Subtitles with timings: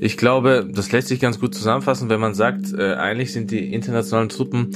[0.00, 3.72] Ich glaube, das lässt sich ganz gut zusammenfassen, wenn man sagt, äh, eigentlich sind die
[3.72, 4.70] internationalen Truppen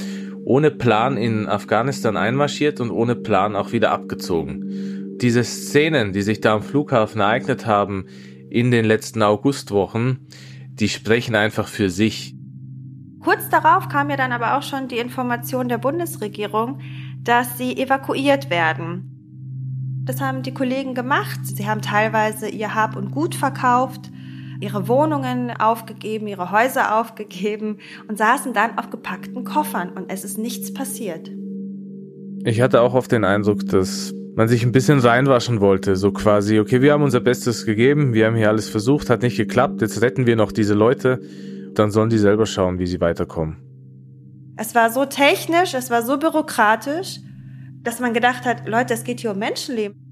[0.45, 5.17] ohne Plan in Afghanistan einmarschiert und ohne Plan auch wieder abgezogen.
[5.21, 8.05] Diese Szenen, die sich da am Flughafen ereignet haben
[8.49, 10.27] in den letzten Augustwochen,
[10.73, 12.35] die sprechen einfach für sich.
[13.21, 16.81] Kurz darauf kam ja dann aber auch schon die Information der Bundesregierung,
[17.21, 19.09] dass sie evakuiert werden.
[20.03, 21.39] Das haben die Kollegen gemacht.
[21.45, 24.11] Sie haben teilweise ihr Hab und Gut verkauft,
[24.63, 30.37] ihre Wohnungen aufgegeben, ihre Häuser aufgegeben und saßen dann auf gepackten Koffern und es ist
[30.37, 31.29] nichts passiert.
[32.45, 36.59] Ich hatte auch oft den Eindruck, dass man sich ein bisschen reinwaschen wollte, so quasi,
[36.59, 40.01] okay, wir haben unser Bestes gegeben, wir haben hier alles versucht, hat nicht geklappt, jetzt
[40.01, 41.19] retten wir noch diese Leute,
[41.75, 43.57] dann sollen die selber schauen, wie sie weiterkommen.
[44.55, 47.19] Es war so technisch, es war so bürokratisch,
[47.81, 50.03] dass man gedacht hat, Leute, es geht hier um Menschenleben.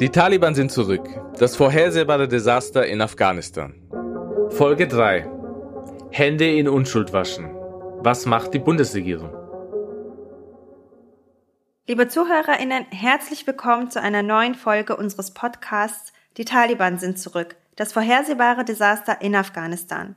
[0.00, 1.08] Die Taliban sind zurück.
[1.40, 3.74] Das vorhersehbare Desaster in Afghanistan.
[4.50, 5.28] Folge 3.
[6.10, 7.50] Hände in Unschuld waschen.
[7.98, 9.34] Was macht die Bundesregierung?
[11.88, 17.56] Liebe ZuhörerInnen, herzlich willkommen zu einer neuen Folge unseres Podcasts Die Taliban sind zurück.
[17.74, 20.14] Das vorhersehbare Desaster in Afghanistan.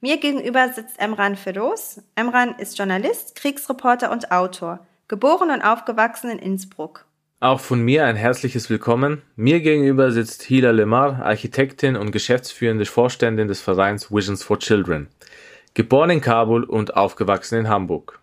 [0.00, 2.00] Mir gegenüber sitzt Emran Feroz.
[2.14, 7.06] Emran ist Journalist, Kriegsreporter und Autor, geboren und aufgewachsen in Innsbruck.
[7.44, 9.20] Auch von mir ein herzliches Willkommen.
[9.36, 15.08] Mir gegenüber sitzt Hila Lemar, Architektin und geschäftsführende Vorständin des Vereins Visions for Children.
[15.74, 18.18] Geboren in Kabul und aufgewachsen in Hamburg.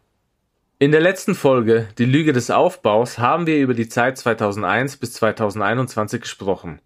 [0.79, 5.13] In der letzten Folge, die Lüge des Aufbaus, haben wir über die Zeit 2001 bis
[5.13, 6.79] 2021 gesprochen.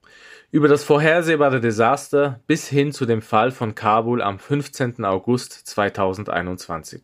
[0.52, 5.06] Über das vorhersehbare Desaster bis hin zu dem Fall von Kabul am 15.
[5.06, 7.02] August 2021.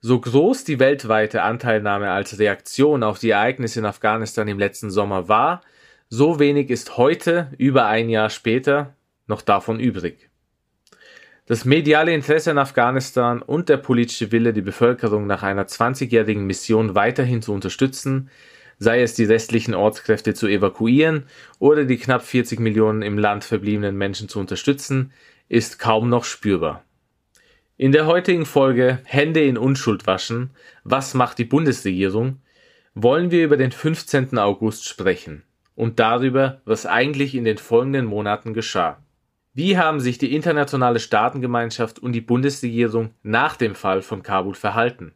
[0.00, 5.28] So groß die weltweite Anteilnahme als Reaktion auf die Ereignisse in Afghanistan im letzten Sommer
[5.28, 5.62] war,
[6.08, 8.94] so wenig ist heute, über ein Jahr später,
[9.26, 10.30] noch davon übrig.
[11.46, 16.94] Das mediale Interesse an Afghanistan und der politische Wille, die Bevölkerung nach einer 20-jährigen Mission
[16.94, 18.30] weiterhin zu unterstützen,
[18.78, 21.24] sei es die restlichen Ortskräfte zu evakuieren
[21.58, 25.12] oder die knapp 40 Millionen im Land verbliebenen Menschen zu unterstützen,
[25.48, 26.84] ist kaum noch spürbar.
[27.80, 30.50] In der heutigen Folge Hände in Unschuld waschen,
[30.82, 32.40] was macht die Bundesregierung,
[32.94, 34.36] wollen wir über den 15.
[34.36, 35.44] August sprechen
[35.76, 39.00] und darüber, was eigentlich in den folgenden Monaten geschah.
[39.54, 45.14] Wie haben sich die internationale Staatengemeinschaft und die Bundesregierung nach dem Fall von Kabul verhalten?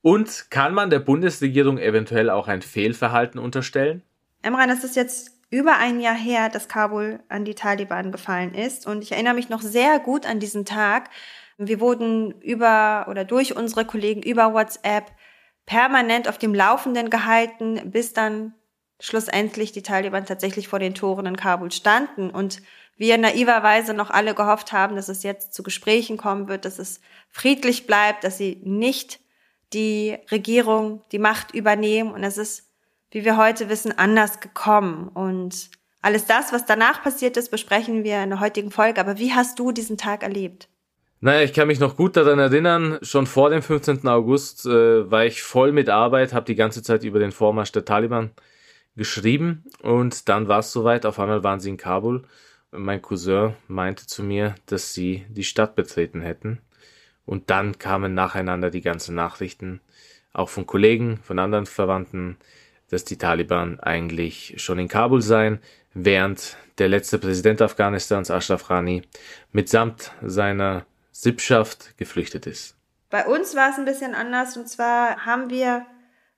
[0.00, 4.00] Und kann man der Bundesregierung eventuell auch ein Fehlverhalten unterstellen?
[4.40, 8.86] Emran, es ist jetzt über ein Jahr her, dass Kabul an die Taliban gefallen ist
[8.86, 11.10] und ich erinnere mich noch sehr gut an diesen Tag,
[11.58, 15.10] wir wurden über oder durch unsere Kollegen über WhatsApp
[15.66, 18.54] permanent auf dem Laufenden gehalten, bis dann
[19.00, 22.62] schlussendlich die Taliban tatsächlich vor den Toren in Kabul standen und
[22.96, 27.00] wir naiverweise noch alle gehofft haben, dass es jetzt zu Gesprächen kommen wird, dass es
[27.28, 29.20] friedlich bleibt, dass sie nicht
[29.72, 32.72] die Regierung, die Macht übernehmen und es ist,
[33.10, 35.70] wie wir heute wissen, anders gekommen und
[36.00, 39.00] alles das, was danach passiert ist, besprechen wir in der heutigen Folge.
[39.00, 40.68] Aber wie hast du diesen Tag erlebt?
[41.20, 44.06] Naja, ich kann mich noch gut daran erinnern, schon vor dem 15.
[44.06, 47.84] August äh, war ich voll mit Arbeit, habe die ganze Zeit über den Vormarsch der
[47.84, 48.30] Taliban
[48.94, 52.22] geschrieben und dann war es soweit, auf einmal waren sie in Kabul.
[52.70, 56.60] Mein Cousin meinte zu mir, dass sie die Stadt betreten hätten.
[57.26, 59.80] Und dann kamen nacheinander die ganzen Nachrichten,
[60.32, 62.36] auch von Kollegen, von anderen Verwandten,
[62.90, 65.58] dass die Taliban eigentlich schon in Kabul seien,
[65.94, 69.02] während der letzte Präsident Afghanistans, Ashraf Rani,
[69.52, 70.86] mitsamt seiner
[71.20, 72.76] Sippschaft geflüchtet ist.
[73.10, 75.84] Bei uns war es ein bisschen anders und zwar haben wir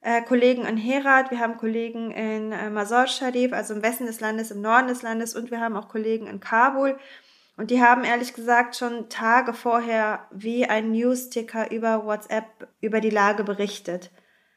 [0.01, 4.21] äh, Kollegen in Herat, wir haben Kollegen in äh, Mazar Sharif, also im Westen des
[4.21, 6.99] Landes, im Norden des Landes und wir haben auch Kollegen in Kabul.
[7.59, 13.11] Und die haben ehrlich gesagt schon Tage vorher wie ein Newsticker über WhatsApp über die
[13.11, 14.11] Lage berichtet.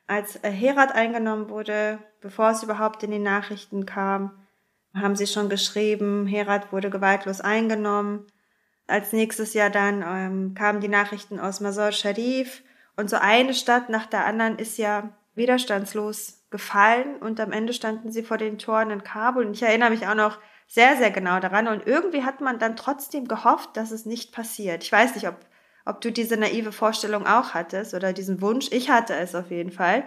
[0.08, 4.32] Als äh, Herat eingenommen wurde, bevor es überhaupt in die Nachrichten kam,
[4.96, 8.28] haben sie schon geschrieben, Herat wurde gewaltlos eingenommen.
[8.88, 12.64] Als nächstes Jahr dann ähm, kamen die Nachrichten aus Mazar Sharif
[12.96, 18.12] und so eine Stadt nach der anderen ist ja widerstandslos gefallen und am Ende standen
[18.12, 19.46] sie vor den Toren in Kabul.
[19.46, 20.38] Und ich erinnere mich auch noch
[20.68, 21.68] sehr, sehr genau daran.
[21.68, 24.84] Und irgendwie hat man dann trotzdem gehofft, dass es nicht passiert.
[24.84, 25.38] Ich weiß nicht, ob,
[25.86, 28.72] ob du diese naive Vorstellung auch hattest oder diesen Wunsch.
[28.72, 30.04] Ich hatte es auf jeden Fall,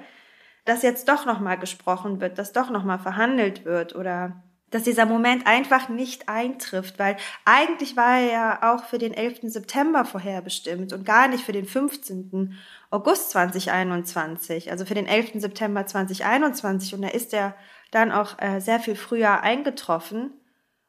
[0.64, 5.46] dass jetzt doch nochmal gesprochen wird, dass doch nochmal verhandelt wird oder dass dieser Moment
[5.46, 9.42] einfach nicht eintrifft, weil eigentlich war er ja auch für den 11.
[9.44, 12.58] September vorherbestimmt und gar nicht für den 15.
[12.90, 15.40] August 2021, also für den 11.
[15.40, 17.54] September 2021 und da ist er
[17.90, 20.32] dann auch äh, sehr viel früher eingetroffen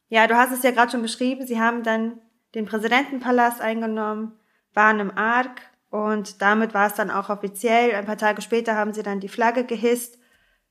[0.09, 1.45] Ja, du hast es ja gerade schon beschrieben.
[1.45, 2.19] Sie haben dann
[2.55, 4.39] den Präsidentenpalast eingenommen,
[4.73, 7.93] waren im Ark und damit war es dann auch offiziell.
[7.93, 10.17] Ein paar Tage später haben sie dann die Flagge gehisst,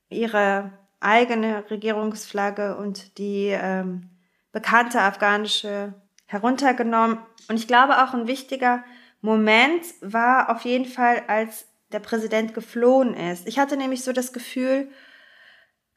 [0.09, 4.09] ihre eigene Regierungsflagge und die ähm,
[4.51, 5.93] bekannte afghanische
[6.25, 7.19] heruntergenommen.
[7.47, 8.83] Und ich glaube auch ein wichtiger
[9.21, 13.47] Moment war auf jeden Fall, als der Präsident geflohen ist.
[13.47, 14.89] Ich hatte nämlich so das Gefühl,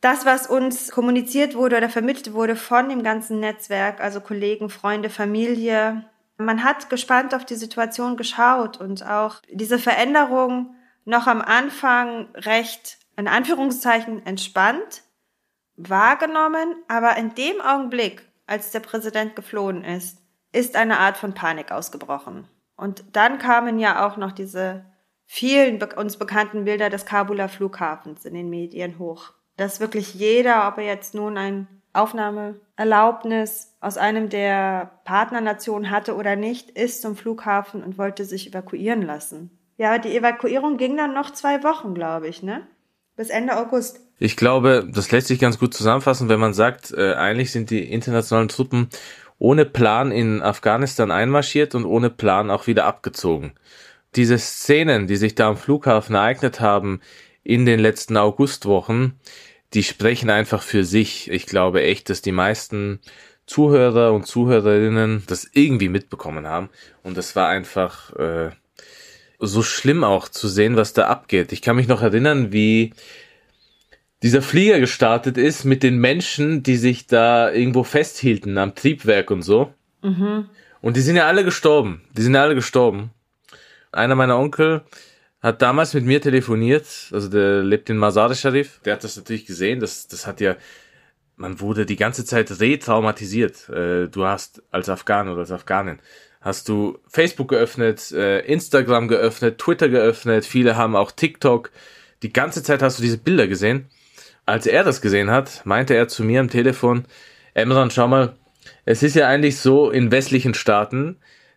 [0.00, 5.10] das, was uns kommuniziert wurde oder vermittelt wurde von dem ganzen Netzwerk, also Kollegen, Freunde,
[5.10, 6.04] Familie,
[6.38, 10.74] man hat gespannt auf die Situation geschaut und auch diese Veränderung
[11.04, 15.02] noch am Anfang recht, in Anführungszeichen, entspannt
[15.76, 20.18] wahrgenommen, aber in dem Augenblick, als der Präsident geflohen ist,
[20.52, 22.48] ist eine Art von Panik ausgebrochen.
[22.76, 24.86] Und dann kamen ja auch noch diese
[25.26, 29.34] vielen uns bekannten Bilder des Kabuler Flughafens in den Medien hoch.
[29.56, 36.36] Dass wirklich jeder, ob er jetzt nun ein Aufnahmeerlaubnis aus einem der Partnernationen hatte oder
[36.36, 39.50] nicht, ist zum Flughafen und wollte sich evakuieren lassen.
[39.76, 42.66] Ja, die Evakuierung ging dann noch zwei Wochen, glaube ich, ne?
[43.16, 44.00] Bis Ende August.
[44.18, 47.90] Ich glaube, das lässt sich ganz gut zusammenfassen, wenn man sagt, äh, eigentlich sind die
[47.90, 48.88] internationalen Truppen
[49.38, 53.52] ohne Plan in Afghanistan einmarschiert und ohne Plan auch wieder abgezogen.
[54.16, 57.00] Diese Szenen, die sich da am Flughafen ereignet haben
[57.42, 59.18] in den letzten Augustwochen,
[59.72, 61.30] die sprechen einfach für sich.
[61.30, 63.00] Ich glaube echt, dass die meisten
[63.46, 66.68] Zuhörer und Zuhörerinnen das irgendwie mitbekommen haben.
[67.02, 68.50] Und es war einfach äh,
[69.40, 71.52] so schlimm auch zu sehen, was da abgeht.
[71.52, 72.92] Ich kann mich noch erinnern, wie
[74.22, 79.42] dieser Flieger gestartet ist mit den Menschen, die sich da irgendwo festhielten am Triebwerk und
[79.42, 79.72] so.
[80.02, 80.50] Mhm.
[80.82, 82.02] Und die sind ja alle gestorben.
[82.16, 83.10] Die sind ja alle gestorben.
[83.92, 84.82] Einer meiner Onkel
[85.42, 88.80] hat damals mit mir telefoniert, also der lebt in Mazar Sharif.
[88.84, 89.80] Der hat das natürlich gesehen.
[89.80, 90.56] Das, das hat ja,
[91.36, 93.70] man wurde die ganze Zeit retraumatisiert.
[93.70, 95.98] Äh, du hast als Afghan oder als Afghanin
[96.40, 100.44] hast du Facebook geöffnet, äh, Instagram geöffnet, Twitter geöffnet.
[100.44, 101.70] Viele haben auch TikTok.
[102.22, 103.90] Die ganze Zeit hast du diese Bilder gesehen
[104.50, 107.04] als er das gesehen hat, meinte er zu mir am Telefon,
[107.54, 108.34] Emran, schau mal,
[108.84, 111.16] es ist ja eigentlich so in westlichen Staaten,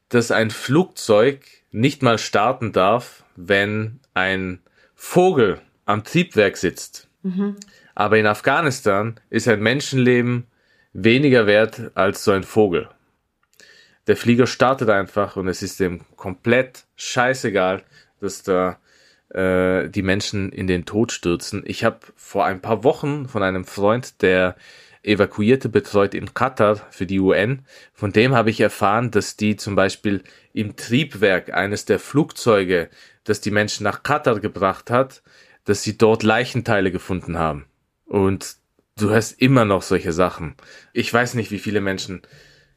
[0.09, 1.41] dass ein Flugzeug
[1.71, 4.59] nicht mal starten darf, wenn ein
[4.95, 7.07] Vogel am Triebwerk sitzt.
[7.24, 7.56] Mhm.
[7.95, 10.45] Aber in Afghanistan ist ein Menschenleben
[10.94, 12.89] weniger wert als so ein Vogel.
[14.07, 17.83] Der Flieger startet einfach und es ist dem komplett scheißegal,
[18.19, 18.79] dass da
[19.29, 21.63] äh, die Menschen in den Tod stürzen.
[21.65, 24.55] Ich habe vor ein paar Wochen von einem Freund, der
[25.03, 27.65] Evakuierte betreut in Katar für die UN.
[27.94, 30.23] Von dem habe ich erfahren, dass die zum Beispiel
[30.53, 32.89] im Triebwerk eines der Flugzeuge,
[33.25, 35.21] das die Menschen nach Katar gebracht hat,
[35.65, 37.65] dass sie dort Leichenteile gefunden haben.
[38.05, 38.55] Und
[38.97, 40.55] du hast immer noch solche Sachen.
[40.94, 42.21] Ich weiß nicht, wie viele Menschen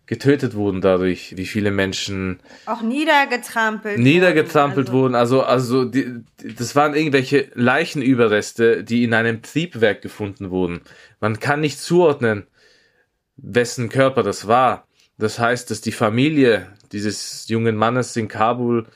[0.06, 5.14] getötet wurden dadurch, wie viele Menschen auch niedergetrampelt niedergetrampelt wurden.
[5.14, 5.48] Also, wurden.
[5.48, 6.24] Also, also die,
[6.56, 10.80] das waren irgendwelche Leichenüberreste, die in einem Triebwerk gefunden wurden.
[11.20, 12.46] Man kann nicht zuordnen,
[13.36, 14.86] wessen Körper das war.
[15.18, 18.86] Das heißt, dass die Familie dieses jungen Mannes in Kabul,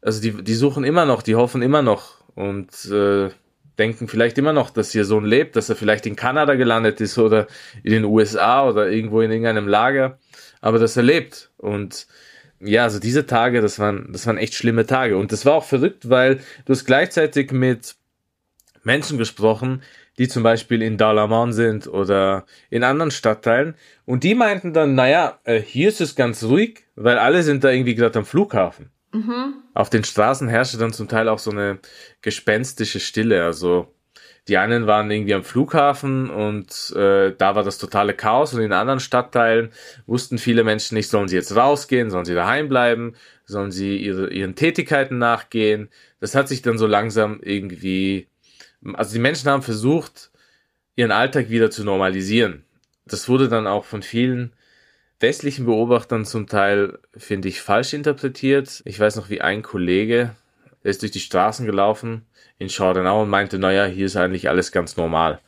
[0.00, 3.30] also die, die suchen immer noch, die hoffen immer noch und äh,
[3.78, 7.18] denken vielleicht immer noch, dass ihr Sohn lebt, dass er vielleicht in Kanada gelandet ist
[7.18, 7.46] oder
[7.82, 10.18] in den USA oder irgendwo in irgendeinem Lager,
[10.60, 11.50] aber dass er lebt.
[11.56, 12.06] Und
[12.60, 15.16] ja, also diese Tage, das waren, das waren echt schlimme Tage.
[15.16, 17.96] Und das war auch verrückt, weil du hast gleichzeitig mit
[18.82, 19.82] Menschen gesprochen,
[20.18, 23.74] die zum Beispiel in Dalaman sind oder in anderen Stadtteilen.
[24.04, 27.70] Und die meinten dann, naja, äh, hier ist es ganz ruhig, weil alle sind da
[27.70, 28.90] irgendwie gerade am Flughafen.
[29.12, 29.54] Mhm.
[29.74, 31.78] Auf den Straßen herrschte dann zum Teil auch so eine
[32.20, 33.44] gespenstische Stille.
[33.44, 33.94] Also
[34.48, 38.72] die einen waren irgendwie am Flughafen und äh, da war das totale Chaos und in
[38.72, 39.70] anderen Stadtteilen
[40.06, 43.14] wussten viele Menschen nicht, sollen sie jetzt rausgehen, sollen sie daheim bleiben,
[43.44, 45.90] sollen sie ihre, ihren Tätigkeiten nachgehen.
[46.20, 48.26] Das hat sich dann so langsam irgendwie,
[48.94, 50.30] also die Menschen haben versucht,
[50.96, 52.64] ihren Alltag wieder zu normalisieren.
[53.04, 54.54] Das wurde dann auch von vielen
[55.20, 58.82] westlichen Beobachtern zum Teil, finde ich, falsch interpretiert.
[58.86, 60.34] Ich weiß noch, wie ein Kollege,
[60.88, 62.24] der ist durch die Straßen gelaufen
[62.56, 65.38] in Schordenau und meinte, naja, hier ist eigentlich alles ganz normal.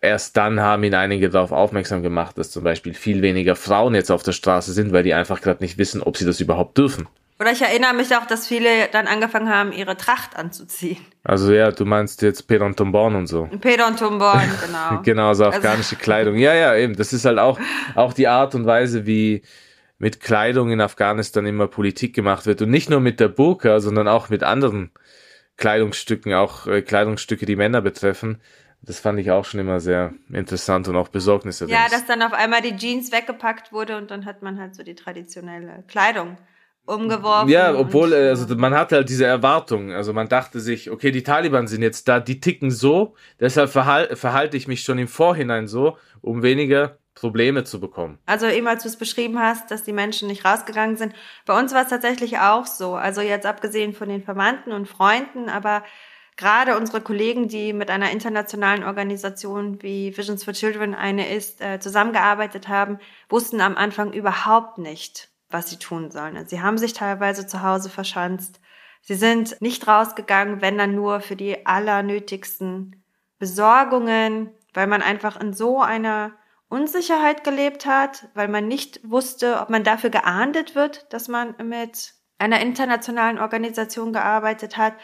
[0.00, 4.12] Erst dann haben ihn einige darauf aufmerksam gemacht, dass zum Beispiel viel weniger Frauen jetzt
[4.12, 7.08] auf der Straße sind, weil die einfach gerade nicht wissen, ob sie das überhaupt dürfen.
[7.40, 10.98] Oder ich erinnere mich auch, dass viele dann angefangen haben, ihre Tracht anzuziehen.
[11.24, 13.48] Also ja, du meinst jetzt Pedontombon und so.
[13.60, 15.02] Pedontombon, genau.
[15.02, 16.04] genau, so also afghanische also.
[16.04, 16.36] Kleidung.
[16.36, 16.94] Ja, ja, eben.
[16.94, 17.58] Das ist halt auch,
[17.96, 19.42] auch die Art und Weise, wie
[19.98, 22.62] mit Kleidung in Afghanistan immer Politik gemacht wird.
[22.62, 24.90] Und nicht nur mit der Burka, sondern auch mit anderen
[25.56, 28.40] Kleidungsstücken, auch äh, Kleidungsstücke, die Männer betreffen.
[28.82, 31.80] Das fand ich auch schon immer sehr interessant und auch besorgniserregend.
[31.80, 34.82] Ja, dass dann auf einmal die Jeans weggepackt wurde und dann hat man halt so
[34.82, 36.36] die traditionelle Kleidung
[36.84, 37.48] umgeworfen.
[37.48, 39.92] Ja, obwohl, und, also man hatte halt diese Erwartung.
[39.92, 44.14] Also man dachte sich, okay, die Taliban sind jetzt da, die ticken so, deshalb verhal
[44.16, 48.18] verhalte ich mich schon im Vorhinein so, um weniger Probleme zu bekommen.
[48.26, 51.14] Also eben als du es beschrieben hast, dass die Menschen nicht rausgegangen sind.
[51.46, 52.94] Bei uns war es tatsächlich auch so.
[52.94, 55.84] Also jetzt abgesehen von den Verwandten und Freunden, aber
[56.36, 61.78] gerade unsere Kollegen, die mit einer internationalen Organisation wie Visions for Children eine ist, äh,
[61.78, 66.48] zusammengearbeitet haben, wussten am Anfang überhaupt nicht, was sie tun sollen.
[66.48, 68.60] Sie haben sich teilweise zu Hause verschanzt.
[69.02, 73.04] Sie sind nicht rausgegangen, wenn dann nur für die allernötigsten
[73.38, 76.32] Besorgungen, weil man einfach in so einer
[76.74, 82.14] Unsicherheit gelebt hat, weil man nicht wusste, ob man dafür geahndet wird, dass man mit
[82.38, 84.94] einer internationalen Organisation gearbeitet hat.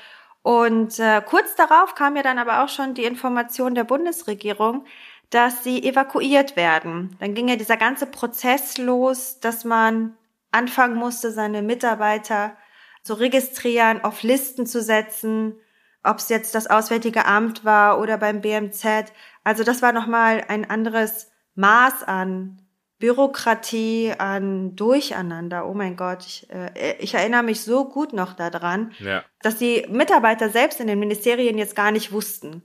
[0.43, 4.85] Und äh, kurz darauf kam ja dann aber auch schon die Information der Bundesregierung,
[5.31, 7.17] dass sie evakuiert werden.
[7.21, 10.17] Dann ging ja dieser ganze Prozess los, dass man
[10.51, 12.57] anfangen musste, seine Mitarbeiter
[13.05, 15.55] zu registrieren, auf Listen zu setzen,
[16.03, 19.13] ob es jetzt das Auswärtige Amt war oder beim BMZ.
[19.45, 21.30] Also das war nochmal ein anderes
[21.61, 22.61] Maß an
[22.99, 25.67] Bürokratie, an Durcheinander.
[25.67, 29.25] Oh mein Gott, ich, äh, ich erinnere mich so gut noch daran, ja.
[29.43, 32.63] dass die Mitarbeiter selbst in den Ministerien jetzt gar nicht wussten,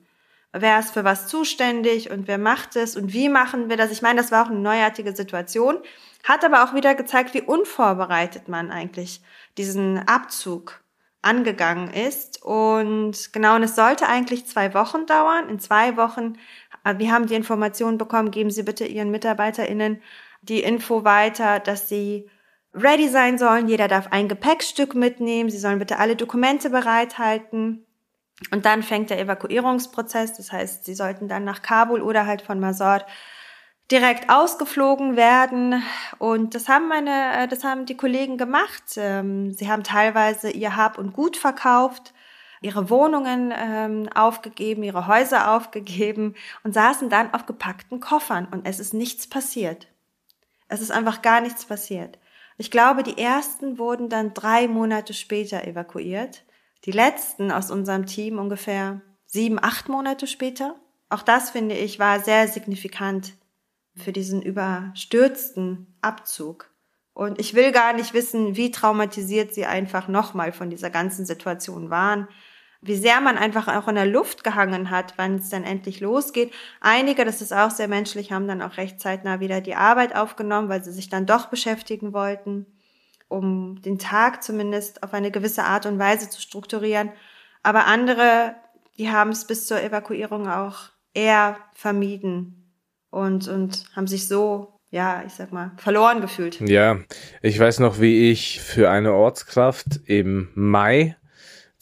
[0.52, 3.92] wer ist für was zuständig und wer macht es und wie machen wir das.
[3.92, 5.78] Ich meine, das war auch eine neuartige Situation,
[6.24, 9.22] hat aber auch wieder gezeigt, wie unvorbereitet man eigentlich
[9.58, 10.82] diesen Abzug
[11.26, 12.44] angegangen ist.
[12.44, 15.50] Und genau, und es sollte eigentlich zwei Wochen dauern.
[15.50, 16.38] In zwei Wochen
[16.98, 20.02] wir haben die Information bekommen, geben Sie bitte Ihren MitarbeiterInnen
[20.48, 22.30] die Info weiter, dass sie
[22.74, 23.68] ready sein sollen.
[23.68, 25.50] Jeder darf ein Gepäckstück mitnehmen.
[25.50, 27.86] Sie sollen bitte alle Dokumente bereithalten.
[28.52, 30.34] Und dann fängt der Evakuierungsprozess.
[30.34, 33.06] Das heißt, sie sollten dann nach Kabul oder halt von Masor
[33.92, 35.82] direkt ausgeflogen werden.
[36.18, 38.84] Und das haben meine, äh, das haben die Kollegen gemacht.
[38.98, 42.14] Ähm, sie haben teilweise ihr Hab und Gut verkauft
[42.66, 48.80] ihre Wohnungen ähm, aufgegeben, ihre Häuser aufgegeben und saßen dann auf gepackten Koffern und es
[48.80, 49.88] ist nichts passiert.
[50.68, 52.18] Es ist einfach gar nichts passiert.
[52.58, 56.44] Ich glaube, die ersten wurden dann drei Monate später evakuiert,
[56.86, 60.76] die letzten aus unserem Team ungefähr sieben, acht Monate später.
[61.10, 63.34] Auch das finde ich war sehr signifikant
[63.96, 66.72] für diesen überstürzten Abzug.
[67.14, 71.90] Und ich will gar nicht wissen, wie traumatisiert sie einfach nochmal von dieser ganzen Situation
[71.90, 72.28] waren
[72.86, 76.54] wie sehr man einfach auch in der Luft gehangen hat, wann es dann endlich losgeht.
[76.82, 80.70] Einige, das ist auch sehr menschlich, haben dann auch recht zeitnah wieder die Arbeit aufgenommen,
[80.70, 82.68] weil sie sich dann doch beschäftigen wollten,
[83.28, 87.12] um den Tag zumindest auf eine gewisse Art und Weise zu strukturieren.
[87.64, 88.56] Aber andere,
[88.98, 92.72] die haben es bis zur Evakuierung auch eher vermieden
[93.10, 96.62] und, und haben sich so ja, ich sag mal, verloren gefühlt.
[96.62, 97.00] Ja,
[97.42, 101.18] ich weiß noch, wie ich für eine Ortskraft im Mai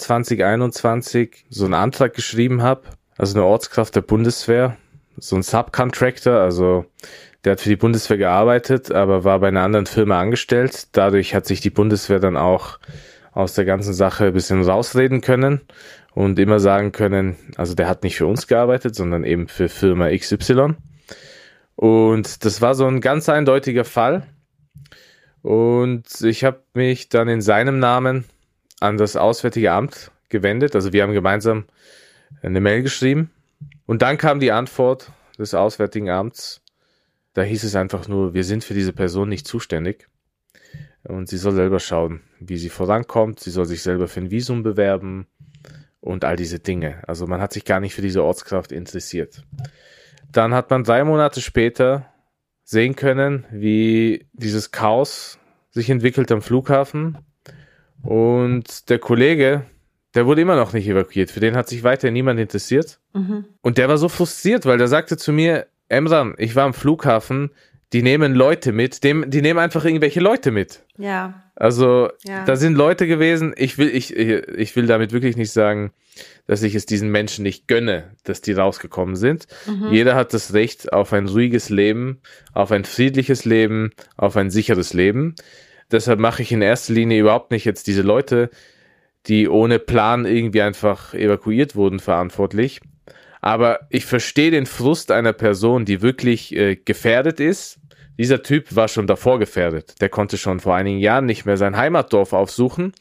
[0.03, 2.83] 2021 so einen Antrag geschrieben habe,
[3.17, 4.77] also eine Ortskraft der Bundeswehr,
[5.17, 6.85] so ein Subcontractor, also
[7.43, 10.87] der hat für die Bundeswehr gearbeitet, aber war bei einer anderen Firma angestellt.
[10.93, 12.79] Dadurch hat sich die Bundeswehr dann auch
[13.33, 15.61] aus der ganzen Sache ein bisschen rausreden können
[16.13, 20.09] und immer sagen können, also der hat nicht für uns gearbeitet, sondern eben für Firma
[20.09, 20.75] XY.
[21.75, 24.23] Und das war so ein ganz eindeutiger Fall.
[25.41, 28.23] Und ich habe mich dann in seinem Namen
[28.83, 30.75] an das Auswärtige Amt gewendet.
[30.75, 31.65] Also wir haben gemeinsam
[32.41, 33.31] eine Mail geschrieben.
[33.85, 36.61] Und dann kam die Antwort des Auswärtigen Amts.
[37.33, 40.07] Da hieß es einfach nur, wir sind für diese Person nicht zuständig.
[41.03, 43.39] Und sie soll selber schauen, wie sie vorankommt.
[43.39, 45.27] Sie soll sich selber für ein Visum bewerben
[45.99, 47.01] und all diese Dinge.
[47.07, 49.43] Also man hat sich gar nicht für diese Ortskraft interessiert.
[50.31, 52.05] Dann hat man drei Monate später
[52.63, 55.39] sehen können, wie dieses Chaos
[55.71, 57.17] sich entwickelt am Flughafen.
[58.03, 59.63] Und der Kollege,
[60.13, 61.31] der wurde immer noch nicht evakuiert.
[61.31, 62.99] Für den hat sich weiterhin niemand interessiert.
[63.13, 63.45] Mhm.
[63.61, 67.51] Und der war so frustriert, weil der sagte zu mir, Emran, ich war am Flughafen,
[67.93, 70.83] die nehmen Leute mit, dem, die nehmen einfach irgendwelche Leute mit.
[70.97, 71.43] Ja.
[71.55, 72.43] Also, ja.
[72.45, 75.91] da sind Leute gewesen, ich will, ich, ich will damit wirklich nicht sagen,
[76.47, 79.47] dass ich es diesen Menschen nicht gönne, dass die rausgekommen sind.
[79.67, 79.91] Mhm.
[79.91, 82.21] Jeder hat das Recht auf ein ruhiges Leben,
[82.53, 85.35] auf ein friedliches Leben, auf ein sicheres Leben.
[85.93, 88.49] Deshalb mache ich in erster Linie überhaupt nicht jetzt diese Leute,
[89.27, 92.81] die ohne Plan irgendwie einfach evakuiert wurden, verantwortlich.
[93.41, 97.79] Aber ich verstehe den Frust einer Person, die wirklich äh, gefährdet ist.
[98.17, 100.01] Dieser Typ war schon davor gefährdet.
[100.01, 102.93] Der konnte schon vor einigen Jahren nicht mehr sein Heimatdorf aufsuchen,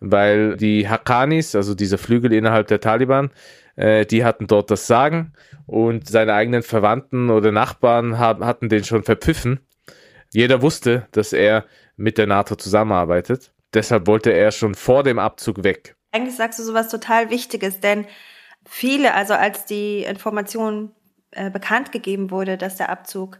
[0.00, 3.30] weil die Haqqanis, also diese Flügel innerhalb der Taliban,
[3.74, 5.32] äh, die hatten dort das Sagen
[5.66, 9.60] und seine eigenen Verwandten oder Nachbarn haben, hatten den schon verpfiffen.
[10.32, 11.64] Jeder wusste, dass er
[11.96, 13.52] mit der NATO zusammenarbeitet.
[13.74, 15.96] Deshalb wollte er schon vor dem Abzug weg.
[16.12, 18.06] Eigentlich sagst du sowas total Wichtiges, denn
[18.64, 20.92] viele, also als die Information
[21.32, 23.38] äh, bekannt gegeben wurde, dass der Abzug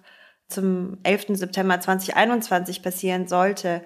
[0.48, 1.38] zum 11.
[1.38, 3.82] September 2021 passieren sollte,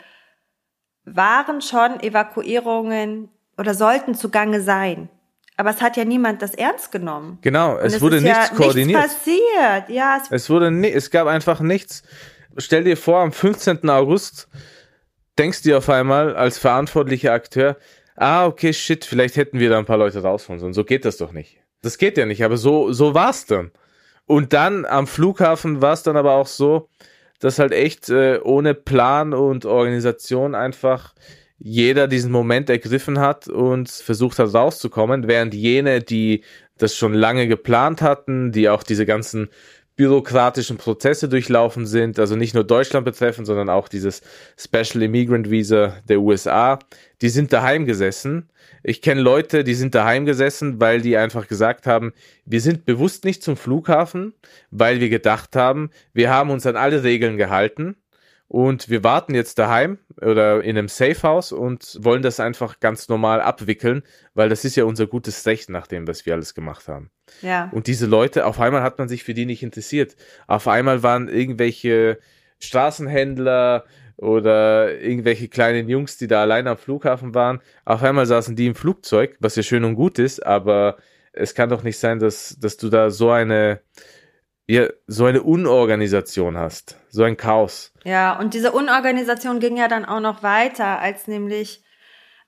[1.04, 5.08] waren schon Evakuierungen oder sollten zugange sein.
[5.56, 7.38] Aber es hat ja niemand das ernst genommen.
[7.42, 9.02] Genau, es, es wurde nichts ja koordiniert.
[9.02, 10.18] Nichts passiert, ja.
[10.22, 12.02] Es, es wurde ni es gab einfach nichts.
[12.60, 13.88] Stell dir vor, am 15.
[13.88, 14.48] August
[15.38, 17.76] denkst du dir auf einmal als verantwortlicher Akteur,
[18.16, 20.74] ah, okay, shit, vielleicht hätten wir da ein paar Leute rausholen sollen.
[20.74, 21.58] So geht das doch nicht.
[21.82, 23.70] Das geht ja nicht, aber so, so war's dann.
[24.26, 26.88] Und dann am Flughafen war es dann aber auch so,
[27.40, 31.14] dass halt echt äh, ohne Plan und Organisation einfach
[31.58, 36.44] jeder diesen Moment ergriffen hat und versucht hat rauszukommen, während jene, die
[36.78, 39.48] das schon lange geplant hatten, die auch diese ganzen
[40.00, 44.22] bürokratischen Prozesse durchlaufen sind, also nicht nur Deutschland betreffen, sondern auch dieses
[44.56, 46.78] Special Immigrant Visa der USA,
[47.20, 48.48] die sind daheim gesessen.
[48.82, 52.14] Ich kenne Leute, die sind daheim gesessen, weil die einfach gesagt haben,
[52.46, 54.32] wir sind bewusst nicht zum Flughafen,
[54.70, 57.94] weil wir gedacht haben, wir haben uns an alle Regeln gehalten
[58.50, 63.40] und wir warten jetzt daheim oder in einem Safehouse und wollen das einfach ganz normal
[63.40, 64.02] abwickeln,
[64.34, 67.12] weil das ist ja unser gutes Recht nach dem, was wir alles gemacht haben.
[67.42, 67.70] Ja.
[67.72, 70.16] Und diese Leute, auf einmal hat man sich für die nicht interessiert.
[70.48, 72.18] Auf einmal waren irgendwelche
[72.58, 73.84] Straßenhändler
[74.16, 77.60] oder irgendwelche kleinen Jungs, die da allein am Flughafen waren.
[77.84, 80.96] Auf einmal saßen die im Flugzeug, was ja schön und gut ist, aber
[81.32, 83.80] es kann doch nicht sein, dass, dass du da so eine,
[84.70, 87.92] ja, so eine Unorganisation hast, so ein Chaos.
[88.04, 91.82] Ja, und diese Unorganisation ging ja dann auch noch weiter, als nämlich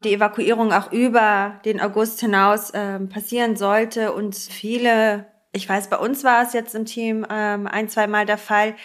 [0.04, 5.96] die Evakuierung auch über den August hinaus ähm, passieren sollte und viele, ich weiß, bei
[5.96, 8.76] uns war es jetzt im Team ähm, ein, zwei Mal der Fall,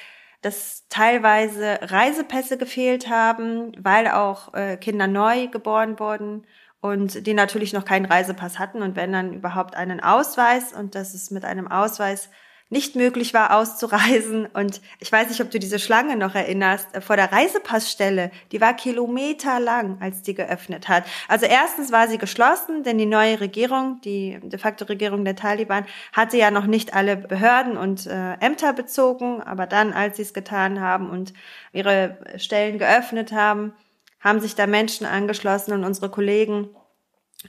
[0.42, 6.48] dass teilweise Reisepässe gefehlt haben, weil auch äh, Kinder neu geboren wurden
[6.82, 11.14] und die natürlich noch keinen Reisepass hatten und wenn dann überhaupt einen Ausweis und das
[11.14, 12.32] ist mit einem Ausweis
[12.70, 14.46] nicht möglich war auszureisen.
[14.46, 18.60] Und ich weiß nicht, ob du diese Schlange noch erinnerst, äh, vor der Reisepassstelle, die
[18.62, 21.06] war kilometerlang, als die geöffnet hat.
[21.28, 25.86] Also erstens war sie geschlossen, denn die neue Regierung, die de facto Regierung der Taliban,
[26.14, 29.42] hatte ja noch nicht alle Behörden und äh, Ämter bezogen.
[29.42, 31.34] Aber dann, als sie es getan haben und
[31.72, 33.74] ihre Stellen geöffnet haben,
[34.20, 36.70] haben sich da Menschen angeschlossen und unsere Kollegen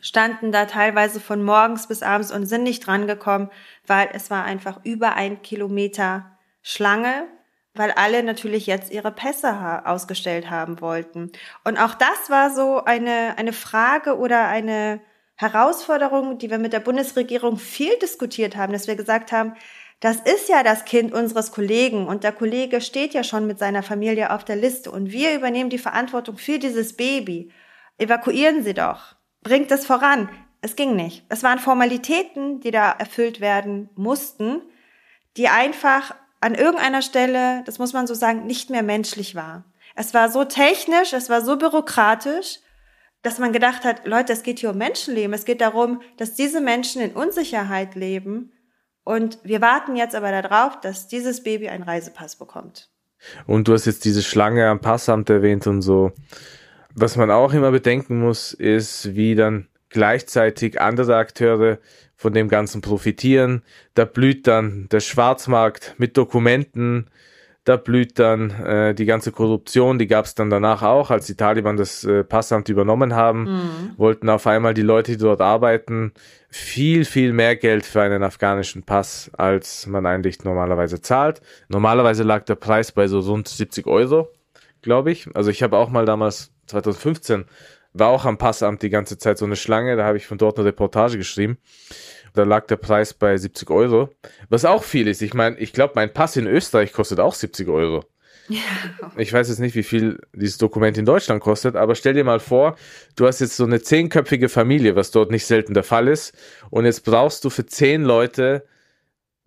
[0.00, 3.50] standen da teilweise von morgens bis abends und sind nicht drangekommen,
[3.86, 7.26] weil es war einfach über ein Kilometer Schlange,
[7.74, 11.30] weil alle natürlich jetzt ihre Pässe ausgestellt haben wollten.
[11.64, 15.00] Und auch das war so eine, eine Frage oder eine
[15.36, 19.54] Herausforderung, die wir mit der Bundesregierung viel diskutiert haben, dass wir gesagt haben,
[20.00, 23.82] das ist ja das Kind unseres Kollegen und der Kollege steht ja schon mit seiner
[23.82, 27.50] Familie auf der Liste und wir übernehmen die Verantwortung für dieses Baby.
[27.98, 30.28] Evakuieren Sie doch bringt es voran.
[30.60, 31.24] Es ging nicht.
[31.28, 34.62] Es waren Formalitäten, die da erfüllt werden mussten,
[35.36, 39.64] die einfach an irgendeiner Stelle, das muss man so sagen, nicht mehr menschlich war.
[39.94, 42.60] Es war so technisch, es war so bürokratisch,
[43.22, 45.32] dass man gedacht hat, Leute, es geht hier um Menschenleben.
[45.32, 48.52] Es geht darum, dass diese Menschen in Unsicherheit leben.
[49.02, 52.90] Und wir warten jetzt aber darauf, dass dieses Baby einen Reisepass bekommt.
[53.46, 56.12] Und du hast jetzt diese Schlange am Passamt erwähnt und so.
[56.94, 61.78] Was man auch immer bedenken muss, ist, wie dann gleichzeitig andere Akteure
[62.16, 63.62] von dem Ganzen profitieren.
[63.94, 67.08] Da blüht dann der Schwarzmarkt mit Dokumenten,
[67.68, 71.36] da blüht dann äh, die ganze Korruption, die gab es dann danach auch, als die
[71.36, 73.92] Taliban das äh, Passamt übernommen haben, mhm.
[73.98, 76.12] wollten auf einmal die Leute, die dort arbeiten,
[76.48, 81.42] viel, viel mehr Geld für einen afghanischen Pass, als man eigentlich normalerweise zahlt.
[81.68, 84.32] Normalerweise lag der Preis bei so rund 70 Euro,
[84.80, 85.28] glaube ich.
[85.34, 87.44] Also ich habe auch mal damals 2015
[87.92, 90.58] war auch am Passamt die ganze Zeit so eine Schlange, da habe ich von dort
[90.58, 91.58] eine Reportage geschrieben.
[92.34, 94.10] Da lag der Preis bei 70 Euro,
[94.48, 95.22] was auch viel ist.
[95.22, 98.04] Ich meine, ich glaube, mein Pass in Österreich kostet auch 70 Euro.
[98.48, 98.60] Ja.
[99.16, 102.40] Ich weiß jetzt nicht, wie viel dieses Dokument in Deutschland kostet, aber stell dir mal
[102.40, 102.76] vor,
[103.16, 106.32] du hast jetzt so eine zehnköpfige Familie, was dort nicht selten der Fall ist,
[106.70, 108.64] und jetzt brauchst du für zehn Leute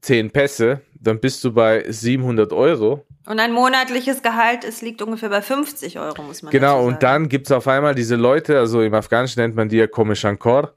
[0.01, 3.05] zehn Pässe, dann bist du bei 700 Euro.
[3.27, 7.29] Und ein monatliches Gehalt, es liegt ungefähr bei 50 Euro, muss man Genau, und dann
[7.29, 10.73] gibt's auf einmal diese Leute, also im Afghanischen nennt man die ja Komishankor,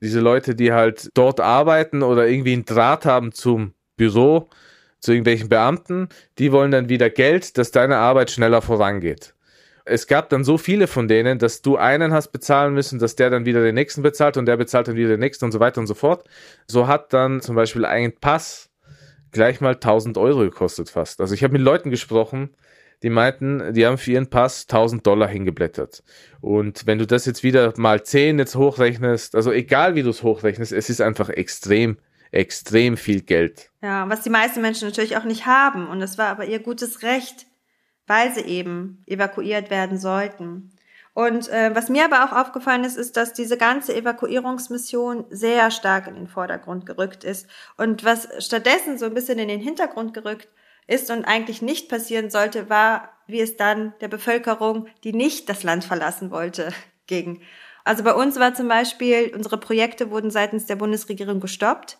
[0.00, 4.48] diese Leute, die halt dort arbeiten oder irgendwie einen Draht haben zum Büro,
[5.00, 9.34] zu irgendwelchen Beamten, die wollen dann wieder Geld, dass deine Arbeit schneller vorangeht.
[9.84, 13.30] Es gab dann so viele von denen, dass du einen hast bezahlen müssen, dass der
[13.30, 15.80] dann wieder den nächsten bezahlt und der bezahlt dann wieder den nächsten und so weiter
[15.80, 16.24] und so fort.
[16.68, 18.70] So hat dann zum Beispiel ein Pass
[19.32, 21.20] gleich mal 1000 Euro gekostet fast.
[21.20, 22.50] Also ich habe mit Leuten gesprochen,
[23.02, 26.04] die meinten, die haben für ihren Pass 1000 Dollar hingeblättert.
[26.40, 30.22] Und wenn du das jetzt wieder mal 10 jetzt hochrechnest, also egal wie du es
[30.22, 31.98] hochrechnest, es ist einfach extrem,
[32.30, 33.70] extrem viel Geld.
[33.82, 35.88] Ja, was die meisten Menschen natürlich auch nicht haben.
[35.88, 37.46] Und das war aber ihr gutes Recht,
[38.06, 40.70] weil sie eben evakuiert werden sollten.
[41.14, 46.06] Und äh, was mir aber auch aufgefallen ist, ist, dass diese ganze Evakuierungsmission sehr stark
[46.06, 47.46] in den Vordergrund gerückt ist.
[47.76, 50.48] Und was stattdessen so ein bisschen in den Hintergrund gerückt
[50.86, 55.62] ist und eigentlich nicht passieren sollte, war, wie es dann der Bevölkerung, die nicht das
[55.62, 56.70] Land verlassen wollte,
[57.06, 57.42] ging.
[57.84, 61.98] Also bei uns war zum Beispiel, unsere Projekte wurden seitens der Bundesregierung gestoppt.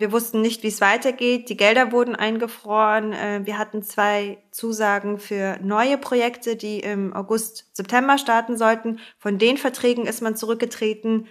[0.00, 1.50] Wir wussten nicht, wie es weitergeht.
[1.50, 3.12] Die Gelder wurden eingefroren.
[3.12, 8.98] Äh, wir hatten zwei Zusagen für neue Projekte, die im August, September starten sollten.
[9.18, 11.26] Von den Verträgen ist man zurückgetreten.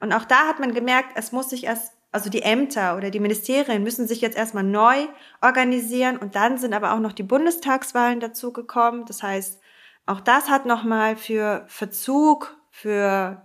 [0.00, 3.20] Und auch da hat man gemerkt, es muss sich erst also die Ämter oder die
[3.20, 5.06] Ministerien müssen sich jetzt erstmal neu
[5.40, 9.06] organisieren und dann sind aber auch noch die Bundestagswahlen dazugekommen.
[9.06, 9.60] Das heißt,
[10.04, 13.40] auch das hat nochmal für Verzug, für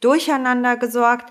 [0.00, 1.30] Durcheinander gesorgt,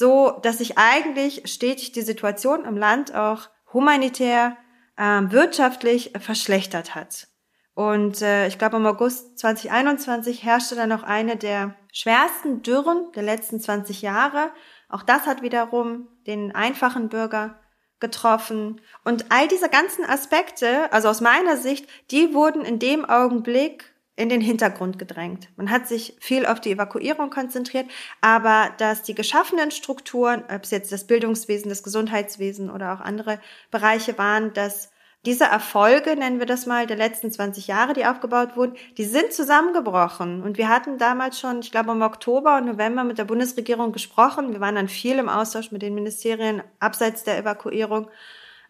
[0.00, 4.56] so dass sich eigentlich stetig die Situation im Land auch humanitär,
[4.96, 7.28] äh, wirtschaftlich verschlechtert hat.
[7.74, 13.22] Und äh, ich glaube, im August 2021 herrschte dann noch eine der schwersten Dürren der
[13.22, 14.50] letzten 20 Jahre.
[14.88, 17.60] Auch das hat wiederum den einfachen Bürger
[18.00, 18.80] getroffen.
[19.04, 24.28] Und all diese ganzen Aspekte, also aus meiner Sicht, die wurden in dem Augenblick in
[24.28, 25.48] den Hintergrund gedrängt.
[25.56, 27.86] Man hat sich viel auf die Evakuierung konzentriert,
[28.20, 33.40] aber dass die geschaffenen Strukturen, ob es jetzt das Bildungswesen, das Gesundheitswesen oder auch andere
[33.70, 34.90] Bereiche waren, dass
[35.26, 39.34] diese Erfolge, nennen wir das mal, der letzten 20 Jahre, die aufgebaut wurden, die sind
[39.34, 40.42] zusammengebrochen.
[40.42, 44.52] Und wir hatten damals schon, ich glaube im Oktober und November mit der Bundesregierung gesprochen.
[44.52, 48.08] Wir waren dann viel im Austausch mit den Ministerien abseits der Evakuierung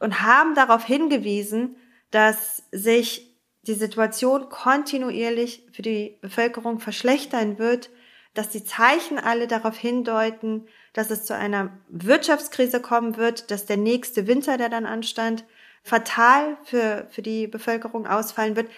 [0.00, 1.76] und haben darauf hingewiesen,
[2.10, 3.29] dass sich
[3.62, 7.90] die Situation kontinuierlich für die Bevölkerung verschlechtern wird,
[8.34, 13.76] dass die Zeichen alle darauf hindeuten, dass es zu einer Wirtschaftskrise kommen wird, dass der
[13.76, 15.44] nächste Winter, der dann anstand,
[15.82, 18.68] fatal für, für die Bevölkerung ausfallen wird.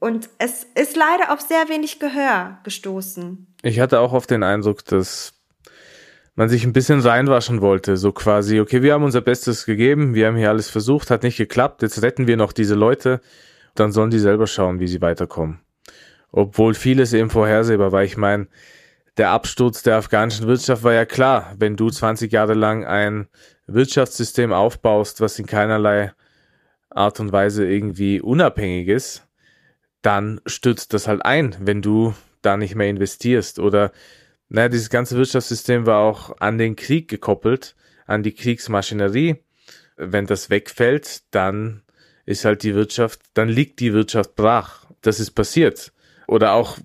[0.00, 3.46] Und es ist leider auf sehr wenig Gehör gestoßen.
[3.62, 5.32] Ich hatte auch oft den Eindruck, dass
[6.34, 7.96] man sich ein bisschen reinwaschen wollte.
[7.96, 11.36] So quasi, okay, wir haben unser Bestes gegeben, wir haben hier alles versucht, hat nicht
[11.36, 13.20] geklappt, jetzt retten wir noch diese Leute,
[13.74, 15.60] dann sollen die selber schauen, wie sie weiterkommen.
[16.30, 18.04] Obwohl vieles eben vorhersehbar war.
[18.04, 18.48] Ich meine,
[19.16, 21.54] der Absturz der afghanischen Wirtschaft war ja klar.
[21.58, 23.28] Wenn du 20 Jahre lang ein
[23.66, 26.12] Wirtschaftssystem aufbaust, was in keinerlei
[26.90, 29.26] Art und Weise irgendwie unabhängig ist,
[30.02, 33.58] dann stürzt das halt ein, wenn du da nicht mehr investierst.
[33.58, 33.92] Oder,
[34.48, 37.74] naja, dieses ganze Wirtschaftssystem war auch an den Krieg gekoppelt,
[38.06, 39.36] an die Kriegsmaschinerie.
[39.96, 41.83] Wenn das wegfällt, dann
[42.26, 44.86] ist halt die Wirtschaft, dann liegt die Wirtschaft brach.
[45.02, 45.92] Das ist passiert.
[46.26, 46.78] Oder auch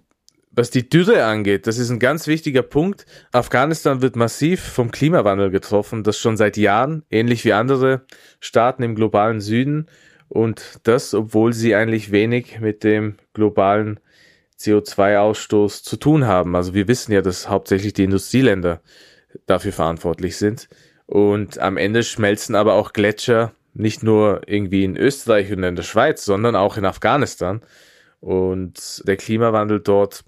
[0.52, 3.06] was die Dürre angeht, das ist ein ganz wichtiger Punkt.
[3.32, 8.02] Afghanistan wird massiv vom Klimawandel getroffen, das schon seit Jahren, ähnlich wie andere
[8.41, 9.88] Staaten im globalen Süden.
[10.28, 13.99] Und das, obwohl sie eigentlich wenig mit dem globalen
[14.60, 16.56] CO2-Ausstoß zu tun haben.
[16.56, 18.82] Also wir wissen ja, dass hauptsächlich die Industrieländer
[19.45, 20.67] dafür verantwortlich sind.
[21.06, 25.84] Und am Ende schmelzen aber auch Gletscher nicht nur irgendwie in Österreich und in der
[25.84, 27.62] Schweiz, sondern auch in Afghanistan.
[28.19, 30.23] Und der Klimawandel dort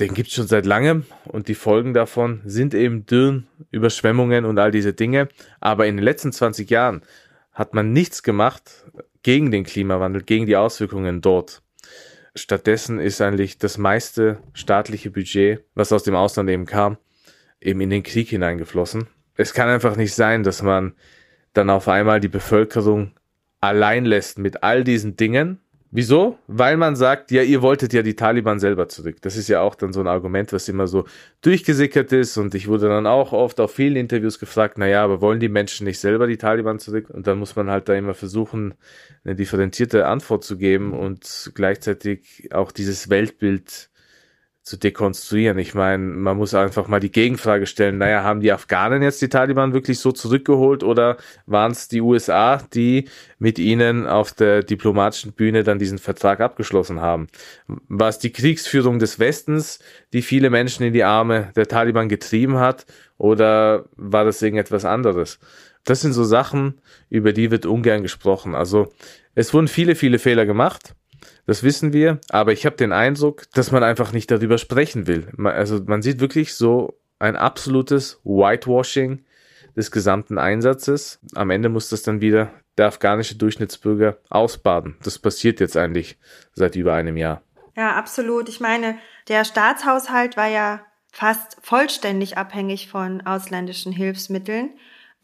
[0.00, 4.70] den gibt's schon seit langem und die Folgen davon sind eben Dürren, Überschwemmungen und all
[4.70, 5.28] diese Dinge.
[5.60, 7.02] Aber in den letzten 20 Jahren
[7.52, 8.86] hat man nichts gemacht
[9.22, 11.62] gegen den Klimawandel, gegen die Auswirkungen dort.
[12.36, 16.98] Stattdessen ist eigentlich das meiste staatliche Budget, was aus dem Ausland eben kam,
[17.60, 19.08] eben in den Krieg hineingeflossen.
[19.34, 20.94] Es kann einfach nicht sein, dass man
[21.58, 23.12] dann auf einmal die Bevölkerung
[23.60, 26.38] allein lässt mit all diesen Dingen Wieso?
[26.48, 29.22] Weil man sagt, ja, ihr wolltet ja die Taliban selber zurück.
[29.22, 31.06] Das ist ja auch dann so ein Argument, was immer so
[31.40, 32.36] durchgesickert ist.
[32.36, 35.48] Und ich wurde dann auch oft auf vielen Interviews gefragt, na ja, aber wollen die
[35.48, 37.08] Menschen nicht selber die Taliban zurück?
[37.08, 38.74] Und dann muss man halt da immer versuchen,
[39.24, 43.87] eine differenzierte Antwort zu geben und gleichzeitig auch dieses Weltbild
[44.68, 45.58] zu dekonstruieren.
[45.58, 49.30] Ich meine, man muss einfach mal die Gegenfrage stellen, naja, haben die Afghanen jetzt die
[49.30, 55.32] Taliban wirklich so zurückgeholt oder waren es die USA, die mit ihnen auf der diplomatischen
[55.32, 57.28] Bühne dann diesen Vertrag abgeschlossen haben?
[57.88, 59.78] War es die Kriegsführung des Westens,
[60.12, 62.84] die viele Menschen in die Arme der Taliban getrieben hat
[63.16, 65.38] oder war das irgendetwas anderes?
[65.84, 68.54] Das sind so Sachen, über die wird ungern gesprochen.
[68.54, 68.92] Also
[69.34, 70.94] es wurden viele, viele Fehler gemacht
[71.46, 75.28] Das wissen wir, aber ich habe den Eindruck, dass man einfach nicht darüber sprechen will.
[75.44, 79.24] Also man sieht wirklich so ein absolutes Whitewashing
[79.76, 81.20] des gesamten Einsatzes.
[81.34, 84.96] Am Ende muss das dann wieder der afghanische Durchschnittsbürger ausbaden.
[85.02, 86.18] Das passiert jetzt eigentlich
[86.52, 87.42] seit über einem Jahr.
[87.76, 88.48] Ja, absolut.
[88.48, 90.80] Ich meine, der Staatshaushalt war ja
[91.12, 94.70] fast vollständig abhängig von ausländischen Hilfsmitteln.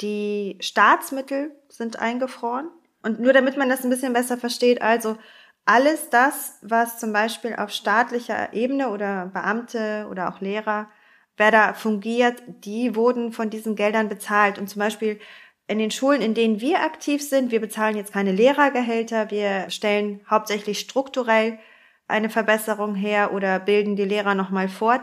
[0.01, 2.69] Die Staatsmittel sind eingefroren.
[3.03, 5.19] Und nur damit man das ein bisschen besser versteht, also
[5.65, 10.89] alles das, was zum Beispiel auf staatlicher Ebene oder Beamte oder auch Lehrer,
[11.37, 14.59] wer da fungiert, die wurden von diesen Geldern bezahlt.
[14.59, 15.19] Und zum Beispiel
[15.67, 20.21] in den Schulen, in denen wir aktiv sind, wir bezahlen jetzt keine Lehrergehälter, wir stellen
[20.29, 21.59] hauptsächlich strukturell
[22.07, 25.01] eine Verbesserung her oder bilden die Lehrer nochmal fort.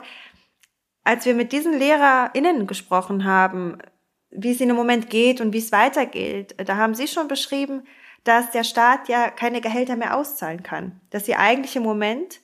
[1.04, 3.80] Als wir mit diesen LehrerInnen gesprochen haben,
[4.30, 7.84] wie es ihnen im Moment geht und wie es weitergeht, da haben sie schon beschrieben,
[8.24, 11.00] dass der Staat ja keine Gehälter mehr auszahlen kann.
[11.10, 12.40] Dass sie eigentlich im Moment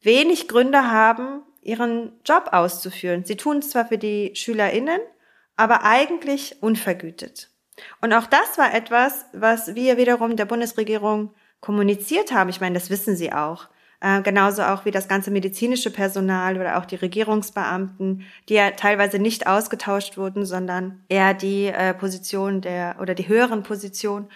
[0.00, 3.24] wenig Gründe haben, ihren Job auszuführen.
[3.24, 5.00] Sie tun es zwar für die SchülerInnen,
[5.56, 7.50] aber eigentlich unvergütet.
[8.00, 12.50] Und auch das war etwas, was wir wiederum der Bundesregierung kommuniziert haben.
[12.50, 13.68] Ich meine, das wissen sie auch.
[14.00, 19.18] Äh, genauso auch wie das ganze medizinische Personal oder auch die Regierungsbeamten, die ja teilweise
[19.18, 24.28] nicht ausgetauscht wurden, sondern eher die äh, Position der oder die höheren Positionen.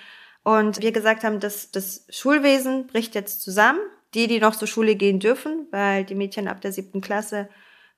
[0.45, 3.81] Und wir gesagt haben, dass das Schulwesen bricht jetzt zusammen.
[4.13, 7.49] Die, die noch zur Schule gehen dürfen, weil die Mädchen ab der siebten Klasse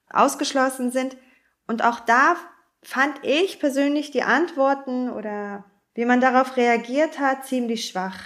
[0.08, 1.14] ausgeschlossen sind.
[1.66, 2.36] Und auch da
[2.82, 8.18] fand ich persönlich die Antworten oder wie man darauf reagiert hat, ziemlich schwach.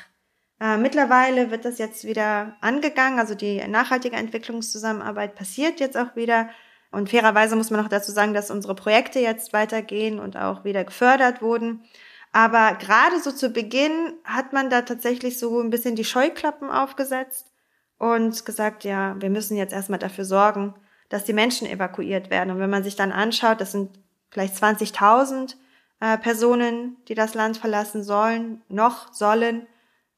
[0.61, 6.51] Äh, mittlerweile wird das jetzt wieder angegangen, also die nachhaltige Entwicklungszusammenarbeit passiert jetzt auch wieder.
[6.93, 10.85] Und fairerweise muss man auch dazu sagen, dass unsere Projekte jetzt weitergehen und auch wieder
[10.85, 11.85] gefördert wurden.
[12.33, 17.53] Aber gerade so zu Beginn hat man da tatsächlich so ein bisschen die Scheuklappen aufgesetzt
[17.99, 20.75] und gesagt, ja, wir müssen jetzt erstmal dafür sorgen,
[21.09, 22.51] dass die Menschen evakuiert werden.
[22.51, 23.91] Und wenn man sich dann anschaut, das sind
[24.31, 25.57] vielleicht 20.000
[26.01, 29.67] äh, Personen, die das Land verlassen sollen, noch sollen.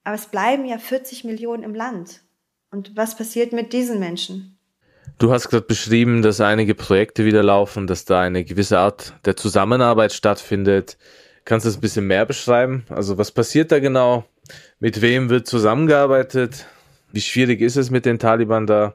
[0.05, 2.21] Aber es bleiben ja 40 Millionen im Land.
[2.71, 4.59] Und was passiert mit diesen Menschen?
[5.19, 9.37] Du hast gerade beschrieben, dass einige Projekte wieder laufen, dass da eine gewisse Art der
[9.37, 10.99] Zusammenarbeit stattfindet.
[11.45, 12.85] Kannst du das ein bisschen mehr beschreiben?
[12.89, 14.25] Also was passiert da genau?
[14.79, 16.67] Mit wem wird zusammengearbeitet?
[17.13, 18.95] Wie schwierig ist es mit den Taliban da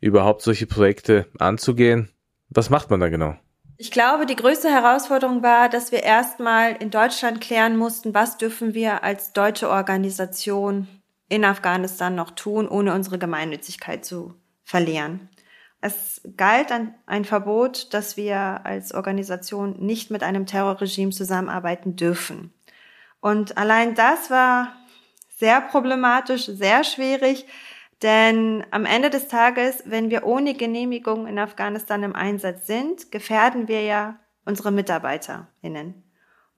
[0.00, 2.10] überhaupt solche Projekte anzugehen?
[2.50, 3.36] Was macht man da genau?
[3.76, 8.74] Ich glaube, die größte Herausforderung war, dass wir erstmal in Deutschland klären mussten, was dürfen
[8.74, 10.86] wir als deutsche Organisation
[11.28, 15.28] in Afghanistan noch tun, ohne unsere Gemeinnützigkeit zu verlieren.
[15.84, 22.54] Es galt ein, ein Verbot, dass wir als Organisation nicht mit einem Terrorregime zusammenarbeiten dürfen.
[23.20, 24.74] Und allein das war
[25.36, 27.44] sehr problematisch, sehr schwierig,
[28.00, 33.68] denn am Ende des Tages, wenn wir ohne Genehmigung in Afghanistan im Einsatz sind, gefährden
[33.68, 36.02] wir ja unsere MitarbeiterInnen.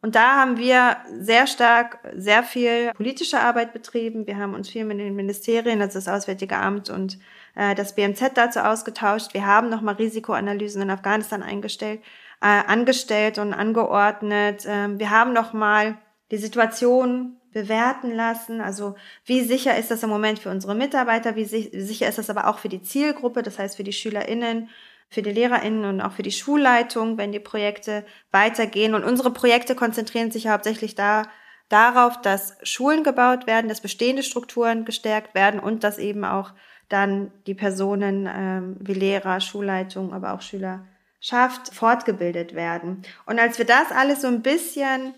[0.02, 4.28] Und da haben wir sehr stark, sehr viel politische Arbeit betrieben.
[4.28, 7.18] Wir haben uns viel mit den Ministerien, also das Auswärtige Amt und
[7.56, 9.34] äh, das BMZ dazu ausgetauscht.
[9.34, 12.00] Wir haben nochmal Risikoanalysen in Afghanistan eingestellt,
[12.40, 14.64] äh, angestellt und angeordnet.
[14.68, 15.98] Ähm, wir haben nochmal
[16.30, 18.60] die Situation bewerten lassen.
[18.60, 22.48] Also wie sicher ist das im Moment für unsere Mitarbeiter, wie sicher ist das aber
[22.48, 24.68] auch für die Zielgruppe, das heißt für die SchülerInnen,
[25.08, 28.94] für die LehrerInnen und auch für die Schulleitung, wenn die Projekte weitergehen.
[28.94, 31.22] Und unsere Projekte konzentrieren sich hauptsächlich da,
[31.70, 36.52] darauf, dass Schulen gebaut werden, dass bestehende Strukturen gestärkt werden und dass eben auch
[36.88, 43.02] dann die Personen ähm, wie Lehrer, Schulleitung, aber auch Schülerschaft fortgebildet werden.
[43.26, 45.14] Und als wir das alles so ein bisschen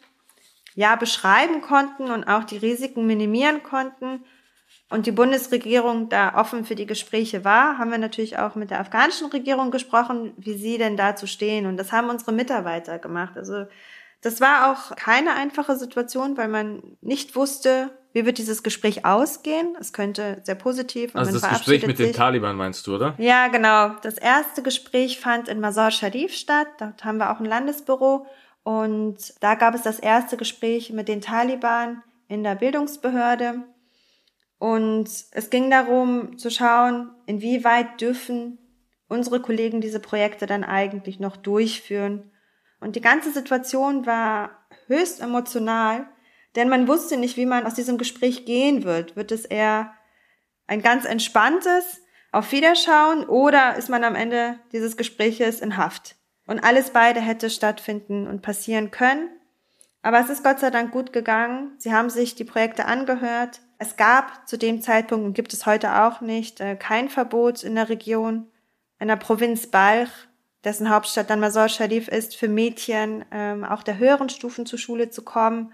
[0.74, 4.24] ja beschreiben konnten und auch die Risiken minimieren konnten
[4.90, 8.80] und die Bundesregierung da offen für die Gespräche war, haben wir natürlich auch mit der
[8.80, 11.66] afghanischen Regierung gesprochen, wie sie denn dazu stehen.
[11.66, 13.36] Und das haben unsere Mitarbeiter gemacht.
[13.36, 13.66] Also
[14.20, 19.76] das war auch keine einfache Situation, weil man nicht wusste, wie wird dieses Gespräch ausgehen.
[19.78, 21.14] Es könnte sehr positiv.
[21.14, 22.08] Und also das Gespräch mit sich.
[22.08, 23.14] den Taliban meinst du, oder?
[23.18, 23.90] Ja, genau.
[24.02, 26.68] Das erste Gespräch fand in Mazar Sharif statt.
[26.78, 28.26] Dort haben wir auch ein Landesbüro.
[28.64, 33.62] Und da gab es das erste Gespräch mit den Taliban in der Bildungsbehörde.
[34.58, 38.58] Und es ging darum zu schauen, inwieweit dürfen
[39.08, 42.30] unsere Kollegen diese Projekte dann eigentlich noch durchführen.
[42.80, 44.50] Und die ganze Situation war
[44.86, 46.08] höchst emotional,
[46.56, 49.16] denn man wusste nicht, wie man aus diesem Gespräch gehen wird.
[49.16, 49.92] Wird es eher
[50.66, 56.16] ein ganz entspanntes Auf Wiederschauen oder ist man am Ende dieses Gespräches in Haft?
[56.46, 59.28] Und alles beide hätte stattfinden und passieren können.
[60.02, 61.72] Aber es ist Gott sei Dank gut gegangen.
[61.78, 63.60] Sie haben sich die Projekte angehört.
[63.78, 67.74] Es gab zu dem Zeitpunkt und gibt es heute auch nicht äh, kein Verbot in
[67.74, 68.50] der Region,
[68.98, 70.27] in der Provinz Balch,
[70.64, 75.10] dessen Hauptstadt dann Masor Sharif ist, für Mädchen ähm, auch der höheren Stufen zur Schule
[75.10, 75.72] zu kommen.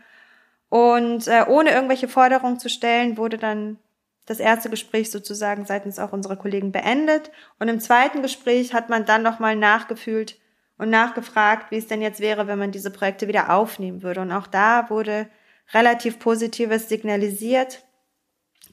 [0.69, 3.79] Und äh, ohne irgendwelche Forderungen zu stellen, wurde dann
[4.27, 7.31] das erste Gespräch sozusagen seitens auch unserer Kollegen beendet.
[7.59, 10.39] Und im zweiten Gespräch hat man dann nochmal nachgefühlt
[10.79, 14.21] und nachgefragt, wie es denn jetzt wäre, wenn man diese Projekte wieder aufnehmen würde.
[14.21, 15.29] Und auch da wurde
[15.73, 17.85] relativ Positives signalisiert.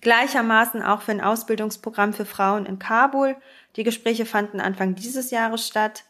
[0.01, 3.35] Gleichermaßen auch für ein Ausbildungsprogramm für Frauen in Kabul.
[3.75, 6.03] Die Gespräche fanden Anfang dieses Jahres statt.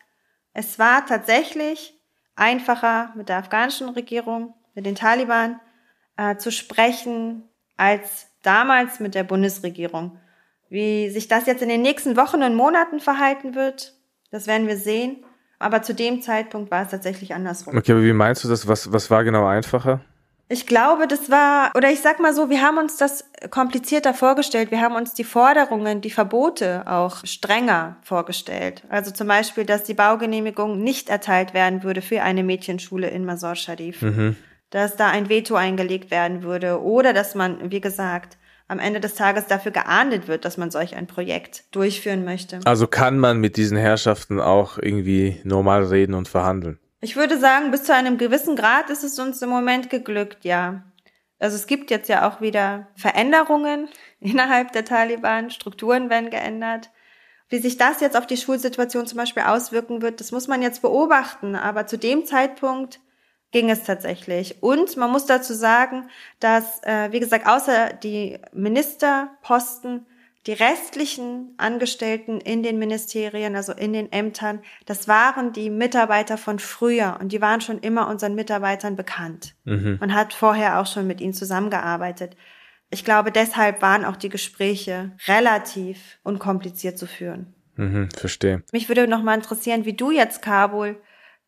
[0.54, 2.00] Es war tatsächlich
[2.36, 5.60] einfacher mit der afghanischen Regierung, mit den Taliban
[6.18, 7.44] äh, zu sprechen
[7.78, 10.18] als damals mit der Bundesregierung.
[10.70, 13.94] Wie sich das jetzt in den nächsten Wochen und Monaten verhalten wird,
[14.32, 15.26] das werden wir sehen.
[15.60, 17.78] Aber zu dem Zeitpunkt war es tatsächlich andersrum.
[17.78, 18.68] Okay, aber wie meinst du das?
[18.68, 20.02] Was, was war genau einfacher?
[20.52, 24.70] Ich glaube, das war, oder ich sag mal so, wir haben uns das komplizierter vorgestellt.
[24.70, 28.84] Wir haben uns die Forderungen, die Verbote auch strenger vorgestellt.
[28.90, 33.56] Also zum Beispiel, dass die Baugenehmigung nicht erteilt werden würde für eine Mädchenschule in Mazar
[33.56, 34.02] Sharif.
[34.02, 34.36] Mhm.
[34.72, 38.38] Dass da ein Veto eingelegt werden würde oder dass man, wie gesagt,
[38.68, 42.60] am Ende des Tages dafür geahndet wird, dass man solch ein Projekt durchführen möchte.
[42.66, 46.78] Also kann man mit diesen Herrschaften auch irgendwie normal reden und verhandeln?
[47.04, 50.84] Ich würde sagen, bis zu einem gewissen Grad ist es uns im Moment geglückt, ja.
[51.40, 56.92] Also es gibt jetzt ja auch wieder Veränderungen innerhalb der Taliban, Strukturen werden geändert.
[57.50, 60.84] Wie sich das jetzt auf die Schulsituation zum Beispiel auswirken wird, das muss man jetzt
[60.84, 61.56] beobachten.
[61.56, 63.00] Aber zu dem Zeitpunkt
[63.52, 64.62] ging es tatsächlich.
[64.62, 66.08] Und man muss dazu sagen,
[66.40, 70.06] dass, äh, wie gesagt, außer die Ministerposten
[70.48, 76.58] die restlichen Angestellten in den Ministerien, also in den Ämtern, das waren die Mitarbeiter von
[76.58, 79.54] früher und die waren schon immer unseren Mitarbeitern bekannt.
[79.66, 79.98] Mhm.
[80.00, 82.36] Man hat vorher auch schon mit ihnen zusammengearbeitet.
[82.90, 87.54] Ich glaube, deshalb waren auch die Gespräche relativ unkompliziert zu führen.
[87.76, 88.64] Mhm, verstehe.
[88.72, 91.00] Mich würde noch mal interessieren, wie du jetzt Kabul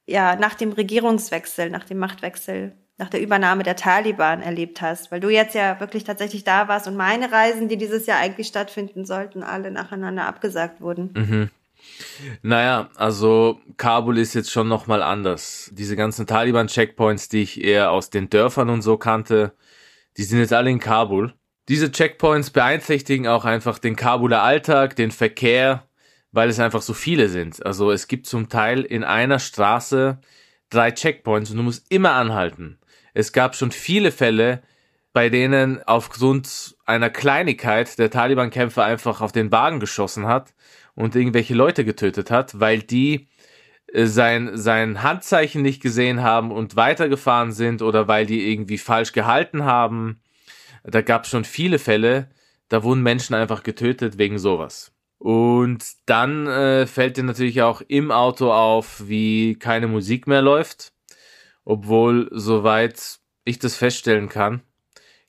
[0.05, 5.19] ja nach dem Regierungswechsel, nach dem Machtwechsel nach der Übernahme der Taliban erlebt hast, weil
[5.19, 9.05] du jetzt ja wirklich tatsächlich da warst und meine Reisen, die dieses Jahr eigentlich stattfinden
[9.05, 11.11] sollten, alle nacheinander abgesagt wurden.
[11.15, 11.49] Mhm.
[12.41, 15.69] Naja, also Kabul ist jetzt schon nochmal anders.
[15.73, 19.53] Diese ganzen Taliban-Checkpoints, die ich eher aus den Dörfern und so kannte,
[20.17, 21.33] die sind jetzt alle in Kabul.
[21.69, 25.87] Diese Checkpoints beeinträchtigen auch einfach den Kabuler Alltag, den Verkehr,
[26.31, 27.65] weil es einfach so viele sind.
[27.65, 30.19] Also es gibt zum Teil in einer Straße
[30.69, 32.79] drei Checkpoints und du musst immer anhalten.
[33.13, 34.61] Es gab schon viele Fälle,
[35.13, 40.53] bei denen aufgrund einer Kleinigkeit der Taliban-Kämpfer einfach auf den Wagen geschossen hat
[40.95, 43.27] und irgendwelche Leute getötet hat, weil die
[43.93, 49.11] äh, sein, sein Handzeichen nicht gesehen haben und weitergefahren sind oder weil die irgendwie falsch
[49.11, 50.19] gehalten haben.
[50.83, 52.29] Da gab es schon viele Fälle,
[52.69, 54.91] da wurden Menschen einfach getötet wegen sowas.
[55.19, 60.92] Und dann äh, fällt dir natürlich auch im Auto auf, wie keine Musik mehr läuft
[61.65, 64.61] obwohl, soweit ich das feststellen kann,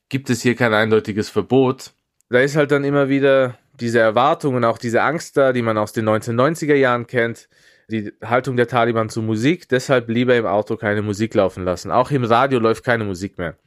[0.09, 1.93] gibt es hier kein eindeutiges Verbot.
[2.29, 5.77] Da ist halt dann immer wieder diese Erwartung und auch diese Angst da, die man
[5.77, 7.49] aus den 1990er Jahren kennt,
[7.89, 11.91] die Haltung der Taliban zu Musik, deshalb lieber im Auto keine Musik laufen lassen.
[11.91, 13.57] Auch im Radio läuft keine Musik mehr.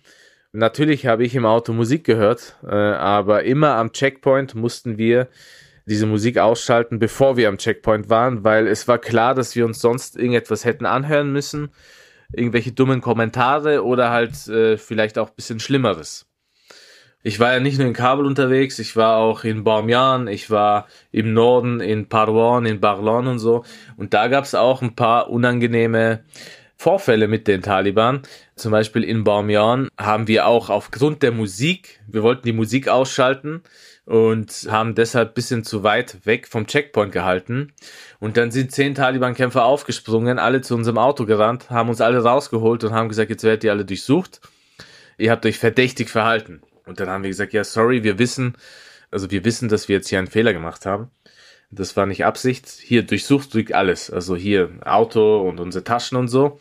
[0.52, 5.28] Natürlich habe ich im Auto Musik gehört, äh, aber immer am Checkpoint mussten wir
[5.86, 9.80] diese Musik ausschalten, bevor wir am Checkpoint waren, weil es war klar, dass wir uns
[9.80, 11.70] sonst irgendetwas hätten anhören müssen
[12.32, 16.26] irgendwelche dummen Kommentare oder halt äh, vielleicht auch bisschen Schlimmeres.
[17.22, 20.86] Ich war ja nicht nur in Kabul unterwegs, ich war auch in Bamiyan, ich war
[21.10, 23.64] im Norden in Parwan, in Barlan und so.
[23.96, 26.24] Und da gab es auch ein paar unangenehme
[26.76, 28.22] Vorfälle mit den Taliban.
[28.54, 33.62] Zum Beispiel in Bamiyan haben wir auch aufgrund der Musik, wir wollten die Musik ausschalten
[34.08, 37.74] und haben deshalb bisschen zu weit weg vom Checkpoint gehalten.
[38.20, 42.84] Und dann sind zehn Taliban-Kämpfer aufgesprungen, alle zu unserem Auto gerannt, haben uns alle rausgeholt
[42.84, 44.40] und haben gesagt, jetzt werdet ihr alle durchsucht.
[45.18, 46.62] Ihr habt euch verdächtig verhalten.
[46.86, 48.56] Und dann haben wir gesagt, ja, sorry, wir wissen,
[49.10, 51.10] also wir wissen, dass wir jetzt hier einen Fehler gemacht haben.
[51.70, 52.66] Das war nicht Absicht.
[52.66, 54.10] Hier durchsucht durch alles.
[54.10, 56.58] Also hier Auto und unsere Taschen und so.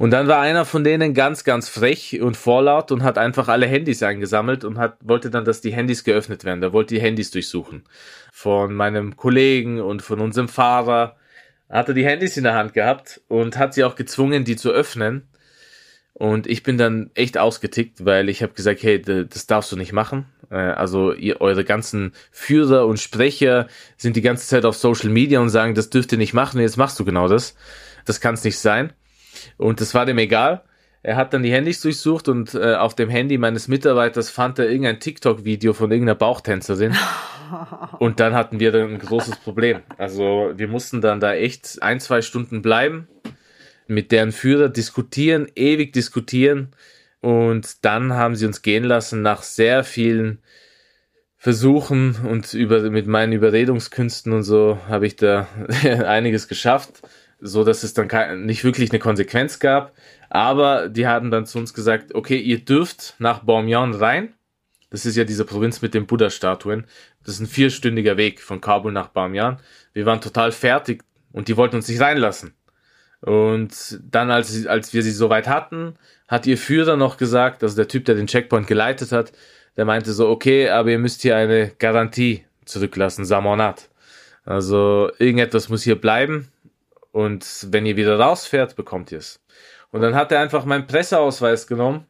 [0.00, 3.66] Und dann war einer von denen ganz, ganz frech und vorlaut und hat einfach alle
[3.66, 6.62] Handys eingesammelt und hat, wollte dann, dass die Handys geöffnet werden.
[6.62, 7.84] Der wollte die Handys durchsuchen.
[8.32, 11.16] Von meinem Kollegen und von unserem Fahrer.
[11.68, 14.70] Hat er die Handys in der Hand gehabt und hat sie auch gezwungen, die zu
[14.70, 15.28] öffnen.
[16.14, 19.92] Und ich bin dann echt ausgetickt, weil ich habe gesagt, hey, das darfst du nicht
[19.92, 20.24] machen.
[20.50, 23.66] Äh, also ihr, eure ganzen Führer und Sprecher
[23.98, 26.78] sind die ganze Zeit auf Social Media und sagen, das dürft ihr nicht machen, jetzt
[26.78, 27.54] machst du genau das.
[28.06, 28.94] Das kann es nicht sein.
[29.56, 30.62] Und das war dem egal.
[31.02, 34.68] Er hat dann die Handys durchsucht und äh, auf dem Handy meines Mitarbeiters fand er
[34.68, 36.94] irgendein TikTok-Video von irgendeiner Bauchtänzerin.
[37.98, 39.80] und dann hatten wir dann ein großes Problem.
[39.96, 43.08] Also wir mussten dann da echt ein, zwei Stunden bleiben,
[43.86, 46.68] mit deren Führer diskutieren, ewig diskutieren.
[47.20, 50.40] Und dann haben sie uns gehen lassen nach sehr vielen
[51.42, 55.48] Versuchen und über, mit meinen Überredungskünsten und so habe ich da
[55.82, 57.00] einiges geschafft,
[57.40, 59.92] so dass es dann nicht wirklich eine Konsequenz gab.
[60.28, 64.34] Aber die haben dann zu uns gesagt, okay, ihr dürft nach Baumyan rein.
[64.90, 66.84] Das ist ja diese Provinz mit den Buddha-Statuen.
[67.24, 69.58] Das ist ein vierstündiger Weg von Kabul nach Baumyan.
[69.92, 72.54] Wir waren total fertig und die wollten uns nicht reinlassen.
[73.20, 77.88] Und dann, als, als wir sie soweit hatten, hat ihr Führer noch gesagt, also der
[77.88, 79.32] Typ, der den Checkpoint geleitet hat,
[79.76, 83.90] der meinte so, okay, aber ihr müsst hier eine Garantie zurücklassen, Samonat.
[84.44, 86.50] Also irgendetwas muss hier bleiben
[87.12, 89.40] und wenn ihr wieder rausfährt, bekommt ihr es.
[89.90, 92.06] Und dann hat er einfach meinen Presseausweis genommen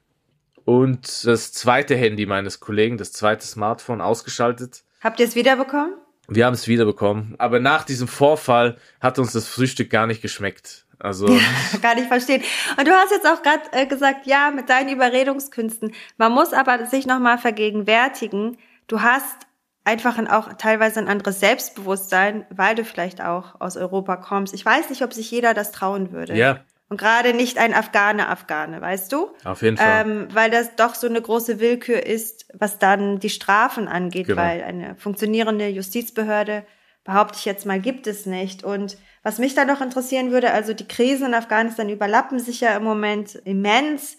[0.65, 4.85] und das zweite Handy meines Kollegen, das zweite Smartphone ausgeschaltet.
[5.01, 5.95] Habt ihr es wiederbekommen?
[6.29, 7.35] Wir haben es wiederbekommen.
[7.39, 10.87] Aber nach diesem Vorfall hat uns das Frühstück gar nicht geschmeckt.
[10.99, 11.27] Also
[11.83, 12.43] gar nicht verstehen.
[12.79, 15.93] Und du hast jetzt auch gerade äh, gesagt, ja, mit deinen Überredungskünsten.
[16.19, 18.59] Man muss aber sich nochmal vergegenwärtigen.
[18.87, 19.47] Du hast
[19.85, 24.55] einfach ein, auch teilweise ein anderes Selbstbewusstsein, weil du vielleicht auch aus Europa kommst.
[24.55, 26.37] Ich weiß nicht, ob sich jeder das trauen würde.
[26.37, 26.61] Ja.
[26.89, 29.31] Und gerade nicht ein Afghane, Afghane, weißt du?
[29.45, 30.07] Auf jeden Fall.
[30.07, 34.43] Ähm, weil das doch so eine große Willkür ist, was dann die Strafen angeht, genau.
[34.43, 36.65] weil eine funktionierende Justizbehörde,
[37.05, 38.65] behaupte ich jetzt mal, gibt es nicht.
[38.65, 42.77] Und was mich da noch interessieren würde, also die Krisen in Afghanistan überlappen sich ja
[42.77, 44.19] im Moment immens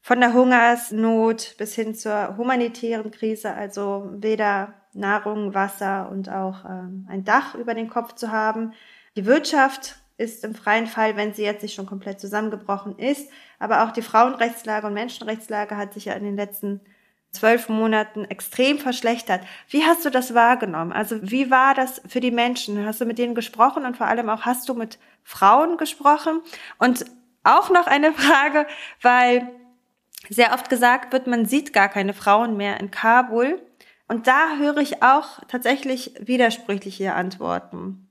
[0.00, 7.06] von der Hungersnot bis hin zur humanitären Krise, also weder Nahrung, Wasser und auch ähm,
[7.10, 8.72] ein Dach über den Kopf zu haben.
[9.16, 13.84] Die Wirtschaft ist im freien Fall, wenn sie jetzt nicht schon komplett zusammengebrochen ist, aber
[13.84, 16.80] auch die Frauenrechtslage und Menschenrechtslage hat sich ja in den letzten
[17.30, 19.42] zwölf Monaten extrem verschlechtert.
[19.68, 20.92] Wie hast du das wahrgenommen?
[20.92, 22.84] Also wie war das für die Menschen?
[22.84, 26.40] Hast du mit denen gesprochen und vor allem auch hast du mit Frauen gesprochen?
[26.78, 27.04] Und
[27.44, 28.66] auch noch eine Frage,
[29.02, 29.48] weil
[30.28, 33.62] sehr oft gesagt wird, man sieht gar keine Frauen mehr in Kabul.
[34.08, 38.08] Und da höre ich auch tatsächlich widersprüchliche Antworten.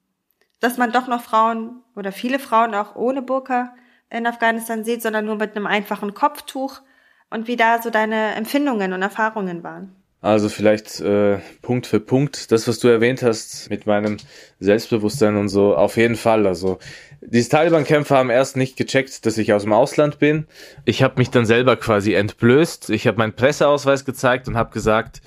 [0.60, 3.76] Dass man doch noch Frauen oder viele Frauen auch ohne Burka
[4.10, 6.82] in Afghanistan sieht, sondern nur mit einem einfachen Kopftuch
[7.30, 9.96] und wie da so deine Empfindungen und Erfahrungen waren.
[10.22, 14.18] Also vielleicht äh, Punkt für Punkt, das, was du erwähnt hast mit meinem
[14.60, 16.48] Selbstbewusstsein und so, auf jeden Fall.
[16.48, 16.80] Also
[17.22, 20.48] diese Taliban-Kämpfer haben erst nicht gecheckt, dass ich aus dem Ausland bin.
[20.86, 22.90] Ich habe mich dann selber quasi entblößt.
[22.90, 25.22] Ich habe meinen Presseausweis gezeigt und habe gesagt,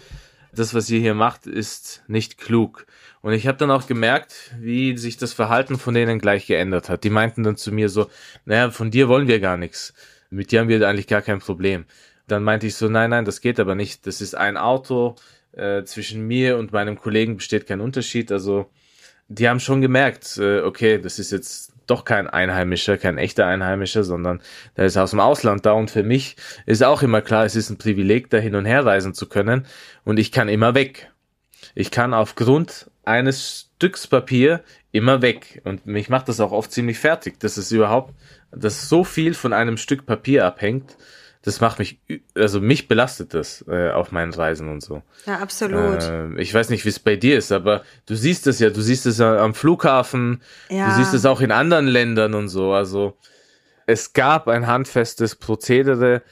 [0.52, 2.86] das, was ihr hier macht, ist nicht klug.
[3.22, 7.04] Und ich habe dann auch gemerkt, wie sich das Verhalten von denen gleich geändert hat.
[7.04, 8.08] Die meinten dann zu mir so,
[8.44, 9.94] naja, von dir wollen wir gar nichts.
[10.30, 11.84] Mit dir haben wir eigentlich gar kein Problem.
[12.26, 14.06] Dann meinte ich so, nein, nein, das geht aber nicht.
[14.06, 15.16] Das ist ein Auto.
[15.52, 18.30] Äh, zwischen mir und meinem Kollegen besteht kein Unterschied.
[18.30, 18.70] Also
[19.28, 24.04] die haben schon gemerkt, äh, okay, das ist jetzt doch kein Einheimischer, kein echter Einheimischer,
[24.04, 24.40] sondern
[24.76, 25.72] der ist aus dem Ausland da.
[25.72, 26.36] Und für mich
[26.66, 29.66] ist auch immer klar, es ist ein Privileg, da hin und her reisen zu können.
[30.04, 31.10] Und ich kann immer weg.
[31.74, 34.62] Ich kann aufgrund eines Stücks Papier
[34.92, 35.62] immer weg.
[35.64, 38.14] Und mich macht das auch oft ziemlich fertig, dass es überhaupt
[38.52, 40.96] dass so viel von einem Stück Papier abhängt,
[41.42, 41.98] das macht mich,
[42.34, 45.02] also mich belastet das äh, auf meinen Reisen und so.
[45.24, 46.02] Ja, absolut.
[46.02, 48.82] Äh, ich weiß nicht, wie es bei dir ist, aber du siehst es ja, du
[48.82, 50.88] siehst es am Flughafen, ja.
[50.88, 52.72] du siehst es auch in anderen Ländern und so.
[52.72, 53.16] Also
[53.86, 56.22] es gab ein handfestes Prozedere,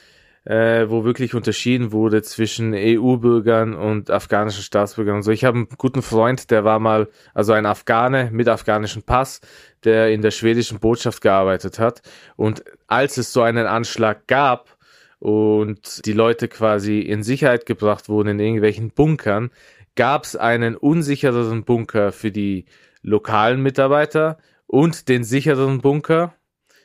[0.44, 5.30] äh, wo wirklich unterschieden wurde zwischen EU-Bürgern und afghanischen Staatsbürgern und so.
[5.30, 9.40] Ich habe einen guten Freund, der war mal, also ein Afghane mit afghanischem Pass,
[9.84, 12.02] der in der schwedischen Botschaft gearbeitet hat.
[12.36, 14.77] Und als es so einen Anschlag gab
[15.18, 19.50] und die Leute quasi in Sicherheit gebracht wurden in irgendwelchen Bunkern,
[19.96, 22.66] gab es einen unsichereren Bunker für die
[23.02, 26.34] lokalen Mitarbeiter und den sichereren Bunker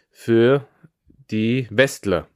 [0.10, 0.66] für
[1.30, 2.28] die Westler.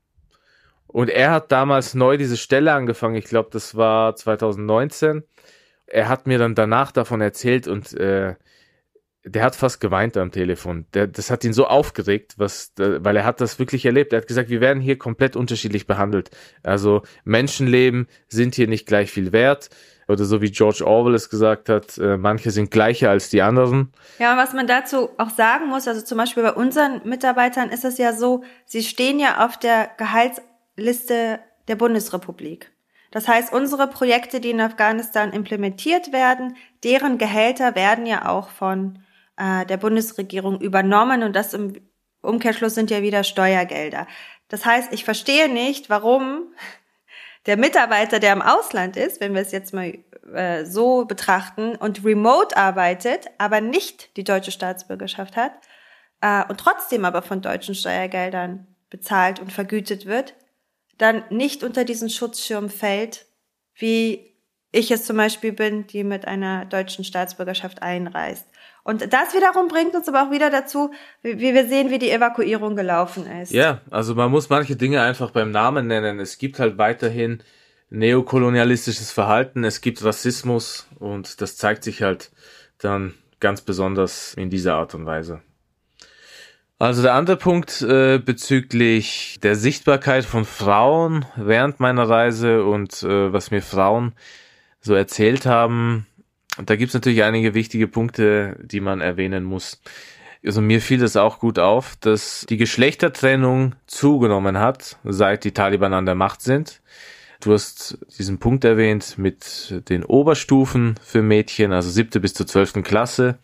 [0.87, 5.23] Und er hat damals neu diese Stelle angefangen, ich glaube, das war 2019.
[5.85, 8.35] Er hat mir dann danach davon erzählt und äh,
[9.29, 10.85] der hat fast geweint am Telefon.
[10.93, 14.13] Der, das hat ihn so aufgeregt, was, weil er hat das wirklich erlebt.
[14.13, 16.31] Er hat gesagt, wir werden hier komplett unterschiedlich behandelt.
[16.63, 19.69] Also Menschenleben sind hier nicht gleich viel wert.
[20.07, 23.91] Oder so wie George Orwell es gesagt hat, äh, manche sind gleicher als die anderen.
[24.19, 27.83] Ja, und was man dazu auch sagen muss, also zum Beispiel bei unseren Mitarbeitern ist
[27.83, 30.41] es ja so, sie stehen ja auf der Gehalts
[30.77, 32.71] Liste der Bundesrepublik.
[33.11, 38.99] Das heißt, unsere Projekte, die in Afghanistan implementiert werden, deren Gehälter werden ja auch von
[39.37, 41.75] äh, der Bundesregierung übernommen und das im
[42.21, 44.07] Umkehrschluss sind ja wieder Steuergelder.
[44.49, 46.53] Das heißt, ich verstehe nicht, warum
[47.45, 49.97] der Mitarbeiter, der im Ausland ist, wenn wir es jetzt mal
[50.33, 55.53] äh, so betrachten und remote arbeitet, aber nicht die deutsche Staatsbürgerschaft hat
[56.21, 60.33] äh, und trotzdem aber von deutschen Steuergeldern bezahlt und vergütet wird,
[60.97, 63.25] dann nicht unter diesen Schutzschirm fällt,
[63.75, 64.33] wie
[64.71, 68.45] ich es zum Beispiel bin, die mit einer deutschen Staatsbürgerschaft einreist.
[68.87, 72.77] Und das wiederum bringt uns aber auch wieder dazu, wie, wir sehen, wie die Evakuierung
[72.77, 73.51] gelaufen ist.
[73.51, 76.21] Ja, also man muss manche Dinge einfach beim Namen nennen.
[76.21, 77.43] Es gibt halt weiterhin
[77.89, 82.31] neokolonialistisches Verhalten, es gibt Rassismus und das zeigt sich halt
[82.77, 85.41] dann ganz besonders in dieser Art und Weise.
[86.79, 93.33] Also der andere Punkt äh, bezüglich der Sichtbarkeit von Frauen während meiner Reise und äh,
[93.33, 94.13] was mir Frauen
[94.79, 96.07] so erzählt haben,
[96.65, 99.81] da gibt's natürlich einige wichtige Punkte, die man erwähnen muss.
[100.45, 105.93] Also mir fiel das auch gut auf, dass die Geschlechtertrennung zugenommen hat, seit die Taliban
[105.93, 106.81] an der Macht sind.
[107.41, 112.83] Du hast diesen Punkt erwähnt mit den Oberstufen für Mädchen, also siebte bis zur zwölften
[112.83, 113.37] Klasse.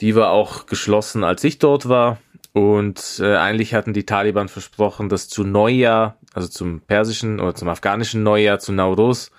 [0.00, 2.18] Die war auch geschlossen, als ich dort war.
[2.52, 7.68] Und äh, eigentlich hatten die Taliban versprochen, dass zu Neujahr, also zum persischen oder zum
[7.68, 9.30] afghanischen Neujahr, zu Nauruz,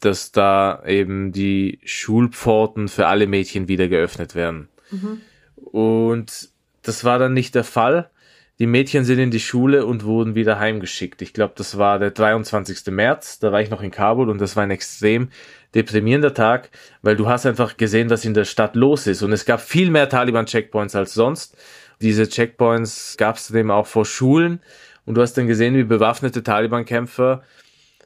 [0.00, 4.68] dass da eben die Schulpforten für alle Mädchen wieder geöffnet werden.
[4.90, 5.20] Mhm.
[5.56, 6.48] Und
[6.82, 8.10] das war dann nicht der Fall.
[8.58, 11.22] Die Mädchen sind in die Schule und wurden wieder heimgeschickt.
[11.22, 12.92] Ich glaube, das war der 23.
[12.92, 15.28] März, da war ich noch in Kabul und das war ein extrem
[15.74, 16.68] deprimierender Tag,
[17.00, 19.22] weil du hast einfach gesehen, was in der Stadt los ist.
[19.22, 21.56] Und es gab viel mehr Taliban-Checkpoints als sonst.
[22.02, 24.60] Diese Checkpoints gab es zudem auch vor Schulen.
[25.06, 27.42] Und du hast dann gesehen, wie bewaffnete Taliban-Kämpfer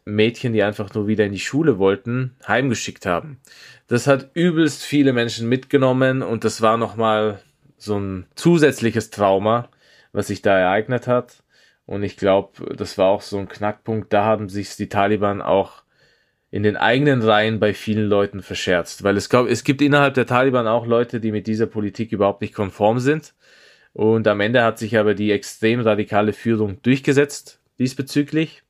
[0.04, 3.40] Mädchen, die einfach nur wieder in die Schule wollten, heimgeschickt haben.
[3.86, 7.40] Das hat übelst viele Menschen mitgenommen und das war nochmal
[7.78, 9.68] so ein zusätzliches Trauma,
[10.12, 11.42] was sich da ereignet hat.
[11.86, 14.12] Und ich glaube, das war auch so ein Knackpunkt.
[14.12, 15.82] Da haben sich die Taliban auch
[16.50, 19.02] in den eigenen Reihen bei vielen Leuten verscherzt.
[19.02, 22.40] Weil es, glaub, es gibt innerhalb der Taliban auch Leute, die mit dieser Politik überhaupt
[22.40, 23.34] nicht konform sind.
[23.92, 28.62] Und am Ende hat sich aber die extrem radikale Führung durchgesetzt diesbezüglich.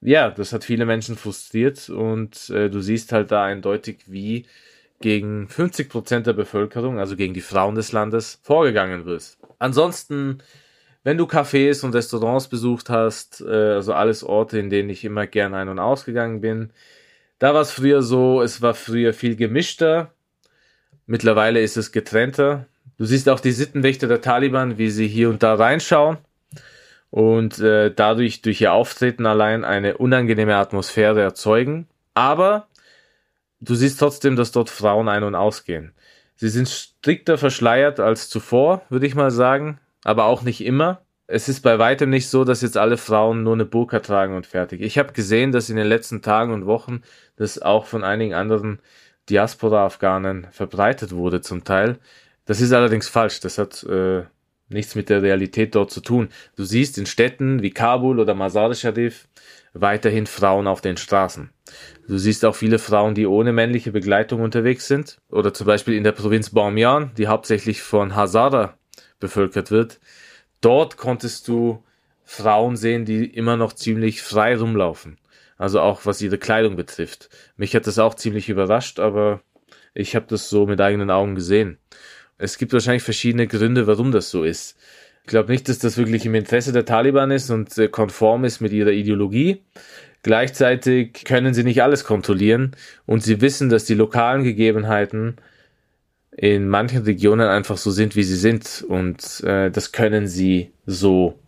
[0.00, 4.46] Ja, das hat viele Menschen frustriert und äh, du siehst halt da eindeutig, wie
[5.00, 9.36] gegen 50 Prozent der Bevölkerung, also gegen die Frauen des Landes, vorgegangen wird.
[9.58, 10.38] Ansonsten,
[11.02, 15.26] wenn du Cafés und Restaurants besucht hast, äh, also alles Orte, in denen ich immer
[15.26, 16.70] gern ein- und ausgegangen bin,
[17.40, 20.12] da war es früher so, es war früher viel gemischter.
[21.06, 22.66] Mittlerweile ist es getrennter.
[22.98, 26.18] Du siehst auch die Sittenwächter der Taliban, wie sie hier und da reinschauen
[27.10, 31.86] und äh, dadurch durch ihr Auftreten allein eine unangenehme Atmosphäre erzeugen.
[32.14, 32.68] Aber
[33.60, 35.92] du siehst trotzdem, dass dort Frauen ein- und ausgehen.
[36.36, 41.02] Sie sind strikter verschleiert als zuvor, würde ich mal sagen, aber auch nicht immer.
[41.26, 44.46] Es ist bei weitem nicht so, dass jetzt alle Frauen nur eine Burka tragen und
[44.46, 44.80] fertig.
[44.80, 47.02] Ich habe gesehen, dass in den letzten Tagen und Wochen
[47.36, 48.80] das auch von einigen anderen
[49.28, 51.98] Diaspora-Afghanen verbreitet wurde zum Teil.
[52.46, 53.40] Das ist allerdings falsch.
[53.40, 54.22] Das hat äh,
[54.68, 56.28] nichts mit der Realität dort zu tun.
[56.56, 59.28] Du siehst in Städten wie Kabul oder Mazar-e-Sharif
[59.72, 61.50] weiterhin Frauen auf den Straßen.
[62.06, 65.18] Du siehst auch viele Frauen, die ohne männliche Begleitung unterwegs sind.
[65.28, 68.78] Oder zum Beispiel in der Provinz Bamiyan, die hauptsächlich von Hazara
[69.20, 70.00] bevölkert wird.
[70.60, 71.84] Dort konntest du
[72.24, 75.18] Frauen sehen, die immer noch ziemlich frei rumlaufen.
[75.56, 77.30] Also auch was ihre Kleidung betrifft.
[77.56, 79.42] Mich hat das auch ziemlich überrascht, aber
[79.94, 81.78] ich habe das so mit eigenen Augen gesehen.
[82.38, 84.78] Es gibt wahrscheinlich verschiedene Gründe, warum das so ist.
[85.22, 88.60] Ich glaube nicht, dass das wirklich im Interesse der Taliban ist und äh, konform ist
[88.60, 89.62] mit ihrer Ideologie.
[90.22, 92.74] Gleichzeitig können sie nicht alles kontrollieren
[93.06, 95.36] und sie wissen, dass die lokalen Gegebenheiten
[96.30, 101.38] in manchen Regionen einfach so sind, wie sie sind und äh, das können sie so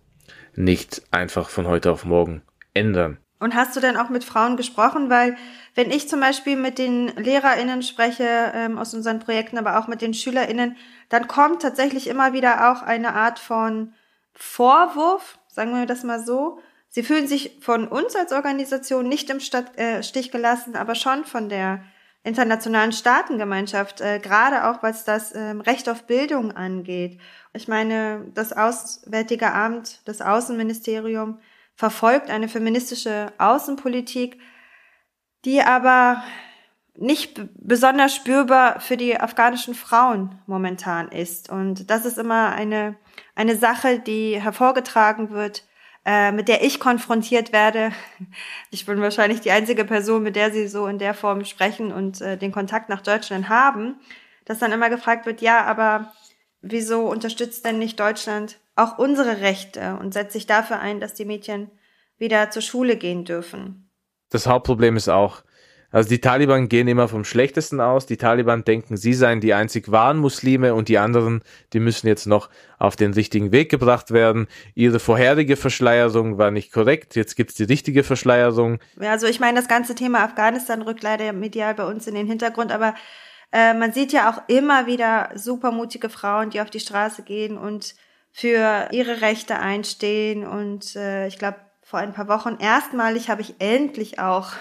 [0.56, 2.42] nicht einfach von heute auf morgen
[2.74, 3.18] ändern.
[3.40, 5.08] Und hast du denn auch mit Frauen gesprochen?
[5.08, 5.36] Weil
[5.74, 10.02] wenn ich zum Beispiel mit den LehrerInnen spreche ähm, aus unseren Projekten, aber auch mit
[10.02, 10.76] den SchülerInnen,
[11.08, 13.94] dann kommt tatsächlich immer wieder auch eine Art von
[14.34, 16.60] Vorwurf, sagen wir das mal so.
[16.88, 21.24] Sie fühlen sich von uns als Organisation nicht im Stadt, äh, Stich gelassen, aber schon
[21.24, 21.82] von der
[22.22, 27.18] internationalen Staatengemeinschaft, äh, gerade auch was das ähm, Recht auf Bildung angeht.
[27.54, 31.38] Ich meine, das Auswärtige Amt, das Außenministerium
[31.80, 34.38] verfolgt eine feministische Außenpolitik,
[35.46, 36.22] die aber
[36.94, 41.48] nicht besonders spürbar für die afghanischen Frauen momentan ist.
[41.48, 42.96] Und das ist immer eine,
[43.34, 45.64] eine Sache, die hervorgetragen wird,
[46.04, 47.92] äh, mit der ich konfrontiert werde.
[48.70, 52.20] Ich bin wahrscheinlich die einzige Person, mit der sie so in der Form sprechen und
[52.20, 53.98] äh, den Kontakt nach Deutschland haben,
[54.44, 56.12] dass dann immer gefragt wird, ja, aber
[56.60, 61.24] wieso unterstützt denn nicht Deutschland auch unsere Rechte und setzt sich dafür ein, dass die
[61.24, 61.70] Mädchen
[62.18, 63.90] wieder zur Schule gehen dürfen.
[64.30, 65.42] Das Hauptproblem ist auch,
[65.92, 68.06] also die Taliban gehen immer vom Schlechtesten aus.
[68.06, 72.26] Die Taliban denken, sie seien die einzig wahren Muslime und die anderen, die müssen jetzt
[72.26, 74.46] noch auf den richtigen Weg gebracht werden.
[74.74, 77.16] Ihre vorherige Verschleierung war nicht korrekt.
[77.16, 78.78] Jetzt gibt's die richtige Verschleierung.
[79.00, 82.28] Ja, also ich meine, das ganze Thema Afghanistan rückt leider medial bei uns in den
[82.28, 82.94] Hintergrund, aber
[83.52, 87.96] äh, man sieht ja auch immer wieder supermutige Frauen, die auf die Straße gehen und
[88.32, 90.46] für ihre Rechte einstehen.
[90.46, 94.52] Und äh, ich glaube, vor ein paar Wochen erstmalig habe ich endlich auch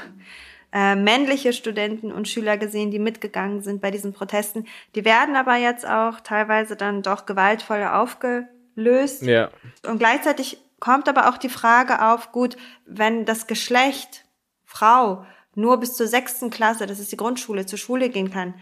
[0.71, 4.67] äh, männliche Studenten und Schüler gesehen, die mitgegangen sind bei diesen Protesten.
[4.95, 9.23] Die werden aber jetzt auch teilweise dann doch gewaltvoll aufgelöst.
[9.23, 9.49] Ja.
[9.87, 12.55] Und gleichzeitig kommt aber auch die Frage auf, gut,
[12.85, 14.25] wenn das Geschlecht
[14.63, 18.53] Frau nur bis zur sechsten Klasse, das ist die Grundschule, zur Schule gehen kann,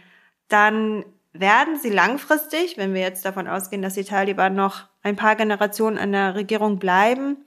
[0.48, 1.04] dann
[1.40, 5.98] werden sie langfristig, wenn wir jetzt davon ausgehen, dass die Taliban noch ein paar Generationen
[5.98, 7.44] an der Regierung bleiben,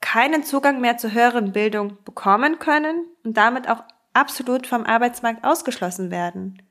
[0.00, 3.82] keinen Zugang mehr zur höheren Bildung bekommen können und damit auch
[4.14, 6.62] absolut vom Arbeitsmarkt ausgeschlossen werden.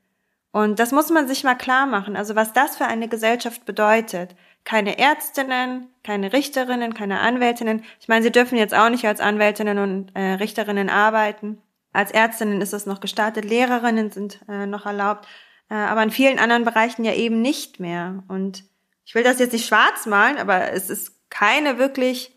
[0.50, 4.34] Und das muss man sich mal klar machen, also was das für eine Gesellschaft bedeutet.
[4.64, 7.84] Keine Ärztinnen, keine Richterinnen, keine Anwältinnen.
[8.00, 11.60] Ich meine, sie dürfen jetzt auch nicht als Anwältinnen und äh, Richterinnen arbeiten.
[11.92, 15.26] Als Ärztinnen ist das noch gestartet, Lehrerinnen sind äh, noch erlaubt,
[15.68, 18.24] aber in vielen anderen Bereichen ja eben nicht mehr.
[18.28, 18.64] Und
[19.04, 22.32] ich will das jetzt nicht schwarz malen, aber es ist keine wirklich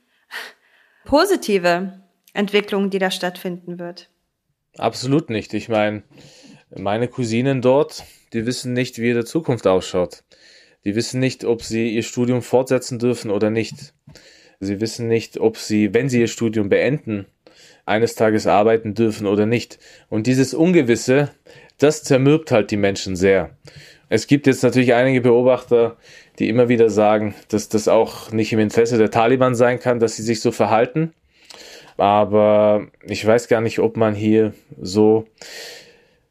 [1.05, 2.01] positive
[2.34, 4.09] Entwicklung, die da stattfinden wird.
[4.77, 5.53] Absolut nicht.
[5.53, 6.03] Ich meine,
[6.75, 8.03] meine Cousinen dort,
[8.34, 10.23] die wissen nicht, wie ihre Zukunft ausschaut.
[10.86, 13.93] Die wissen nicht, ob sie ihr Studium fortsetzen dürfen oder nicht.
[14.59, 17.25] Sie wissen nicht, ob sie, wenn sie ihr Studium beenden,
[17.86, 19.79] eines Tages arbeiten dürfen oder nicht.
[20.09, 21.32] Und dieses Ungewisse,
[21.82, 23.51] das zermürbt halt die Menschen sehr.
[24.09, 25.97] Es gibt jetzt natürlich einige Beobachter,
[26.38, 30.15] die immer wieder sagen, dass das auch nicht im Interesse der Taliban sein kann, dass
[30.15, 31.13] sie sich so verhalten.
[31.97, 35.27] Aber ich weiß gar nicht, ob man hier so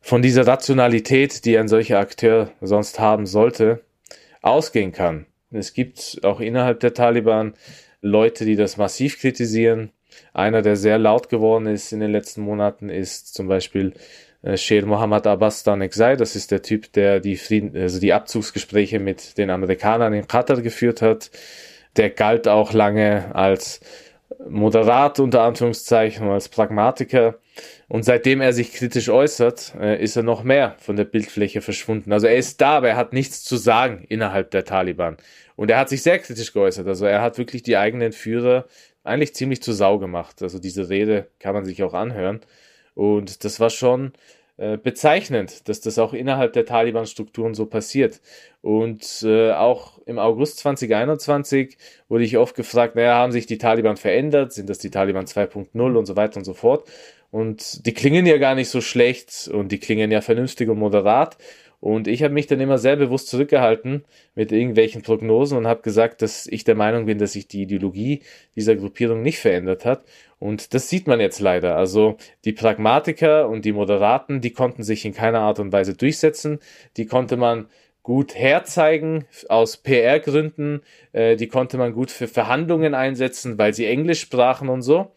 [0.00, 3.80] von dieser Rationalität, die ein solcher Akteur sonst haben sollte,
[4.42, 5.26] ausgehen kann.
[5.50, 7.54] Es gibt auch innerhalb der Taliban
[8.02, 9.90] Leute, die das massiv kritisieren.
[10.32, 13.94] Einer, der sehr laut geworden ist in den letzten Monaten, ist zum Beispiel
[14.54, 16.16] Sher Mohammad Abbas Danekzai.
[16.16, 20.62] Das ist der Typ, der die Frieden, also die Abzugsgespräche mit den Amerikanern in Katar
[20.62, 21.30] geführt hat.
[21.96, 23.80] Der galt auch lange als
[24.48, 27.38] moderat unter Anführungszeichen als Pragmatiker.
[27.88, 32.12] Und seitdem er sich kritisch äußert, äh, ist er noch mehr von der Bildfläche verschwunden.
[32.12, 35.16] Also er ist da, aber er hat nichts zu sagen innerhalb der Taliban.
[35.56, 36.86] Und er hat sich sehr kritisch geäußert.
[36.86, 38.66] Also er hat wirklich die eigenen Führer
[39.04, 40.42] eigentlich ziemlich zu Sau gemacht.
[40.42, 42.40] Also diese Rede kann man sich auch anhören.
[43.00, 44.12] Und das war schon
[44.58, 48.20] äh, bezeichnend, dass das auch innerhalb der Taliban-Strukturen so passiert.
[48.60, 51.78] Und äh, auch im August 2021
[52.10, 54.52] wurde ich oft gefragt, naja, haben sich die Taliban verändert?
[54.52, 56.86] Sind das die Taliban 2.0 und so weiter und so fort?
[57.30, 61.38] Und die klingen ja gar nicht so schlecht und die klingen ja vernünftig und moderat.
[61.80, 64.04] Und ich habe mich dann immer sehr bewusst zurückgehalten
[64.34, 68.22] mit irgendwelchen Prognosen und habe gesagt, dass ich der Meinung bin, dass sich die Ideologie
[68.54, 70.04] dieser Gruppierung nicht verändert hat.
[70.38, 71.76] Und das sieht man jetzt leider.
[71.76, 76.60] Also die Pragmatiker und die Moderaten, die konnten sich in keiner Art und Weise durchsetzen.
[76.98, 77.66] Die konnte man
[78.02, 80.82] gut herzeigen aus PR-Gründen.
[81.12, 85.12] Äh, die konnte man gut für Verhandlungen einsetzen, weil sie Englisch sprachen und so.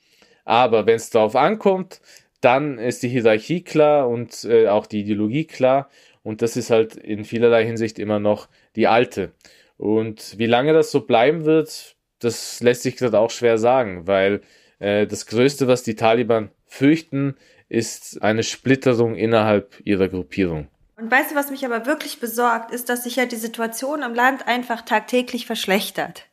[0.46, 2.02] Aber wenn es darauf ankommt,
[2.42, 5.90] dann ist die Hierarchie klar und äh, auch die Ideologie klar.
[6.24, 9.34] Und das ist halt in vielerlei Hinsicht immer noch die alte.
[9.78, 14.42] Und wie lange das so bleiben wird, das lässt sich gerade auch schwer sagen, weil
[14.80, 17.36] äh, das Größte, was die Taliban fürchten,
[17.70, 20.68] ist eine Splitterung innerhalb ihrer Gruppierung.
[20.96, 24.14] Und weißt du, was mich aber wirklich besorgt, ist, dass sich ja die Situation im
[24.14, 26.28] Land einfach tagtäglich verschlechtert.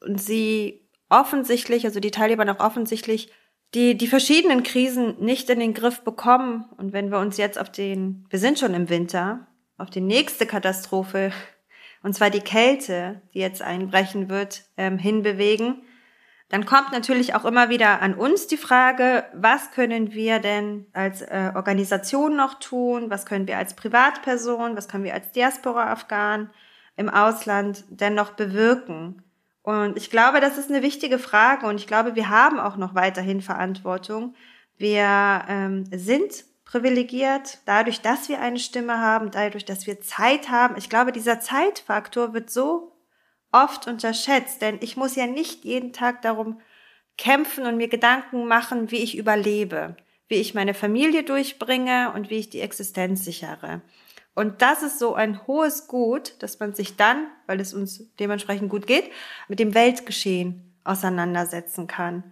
[0.00, 3.30] Und sie offensichtlich, also die Taliban auch offensichtlich
[3.74, 6.64] die, die verschiedenen Krisen nicht in den Griff bekommen.
[6.76, 9.46] Und wenn wir uns jetzt auf den, wir sind schon im Winter,
[9.76, 11.32] auf die nächste Katastrophe,
[12.02, 15.82] und zwar die Kälte, die jetzt einbrechen wird, ähm, hinbewegen,
[16.48, 21.20] dann kommt natürlich auch immer wieder an uns die Frage, was können wir denn als
[21.20, 23.10] äh, Organisation noch tun?
[23.10, 26.50] Was können wir als Privatperson, was können wir als Diaspora-Afghan
[26.96, 29.22] im Ausland denn noch bewirken?
[29.68, 32.94] Und ich glaube, das ist eine wichtige Frage und ich glaube, wir haben auch noch
[32.94, 34.34] weiterhin Verantwortung.
[34.78, 40.78] Wir ähm, sind privilegiert dadurch, dass wir eine Stimme haben, dadurch, dass wir Zeit haben.
[40.78, 42.96] Ich glaube, dieser Zeitfaktor wird so
[43.52, 46.62] oft unterschätzt, denn ich muss ja nicht jeden Tag darum
[47.18, 49.98] kämpfen und mir Gedanken machen, wie ich überlebe,
[50.28, 53.82] wie ich meine Familie durchbringe und wie ich die Existenz sichere.
[54.38, 58.70] Und das ist so ein hohes Gut, dass man sich dann, weil es uns dementsprechend
[58.70, 59.10] gut geht,
[59.48, 62.22] mit dem Weltgeschehen auseinandersetzen kann.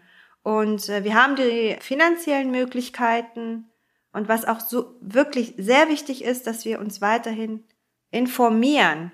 [0.45, 3.73] Und äh, wir haben die finanziellen Möglichkeiten.
[4.13, 7.65] Und was auch so wirklich sehr wichtig ist, dass wir uns weiterhin
[8.13, 9.11] informieren.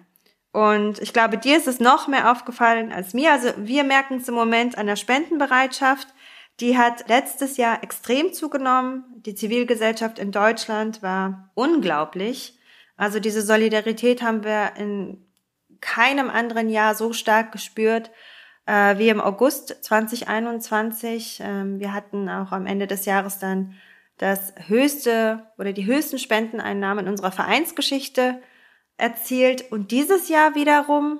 [0.53, 3.33] Und ich glaube, dir ist es noch mehr aufgefallen als mir.
[3.33, 6.09] Also wir merken es im Moment an der Spendenbereitschaft.
[6.61, 9.05] Die hat letztes Jahr extrem zugenommen.
[9.17, 12.59] Die Zivilgesellschaft in Deutschland war unglaublich.
[13.03, 15.27] Also diese Solidarität haben wir in
[15.81, 18.13] keinem anderen Jahr so stark gespürt
[18.65, 21.41] äh, wie im August 2021.
[21.43, 23.75] Ähm, wir hatten auch am Ende des Jahres dann
[24.19, 28.41] das höchste oder die höchsten Spendeneinnahmen in unserer Vereinsgeschichte
[28.99, 29.73] erzielt.
[29.73, 31.19] Und dieses Jahr wiederum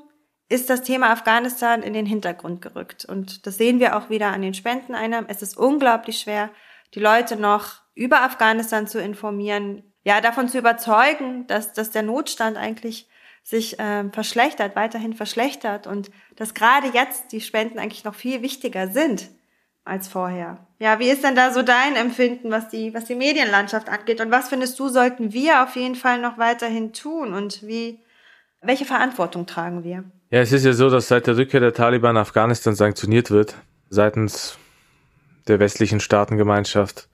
[0.49, 3.07] ist das Thema Afghanistan in den Hintergrund gerückt.
[3.07, 5.29] Und das sehen wir auch wieder an den Spendeneinnahmen.
[5.29, 6.51] Es ist unglaublich schwer,
[6.95, 12.57] die Leute noch über Afghanistan zu informieren, ja, davon zu überzeugen, dass, dass der Notstand
[12.57, 13.09] eigentlich
[13.45, 18.89] sich ähm, verschlechtert, weiterhin verschlechtert und dass gerade jetzt die Spenden eigentlich noch viel wichtiger
[18.89, 19.31] sind
[19.85, 20.59] als vorher.
[20.79, 24.21] Ja, wie ist denn da so dein Empfinden, was die, was die Medienlandschaft angeht?
[24.21, 27.35] Und was findest du, sollten wir auf jeden Fall noch weiterhin tun?
[27.35, 27.99] Und wie,
[28.61, 30.05] welche Verantwortung tragen wir?
[30.31, 33.57] Ja, es ist ja so, dass seit der Rückkehr der Taliban Afghanistan sanktioniert wird,
[33.91, 34.57] seitens
[35.49, 37.09] der westlichen Staatengemeinschaft,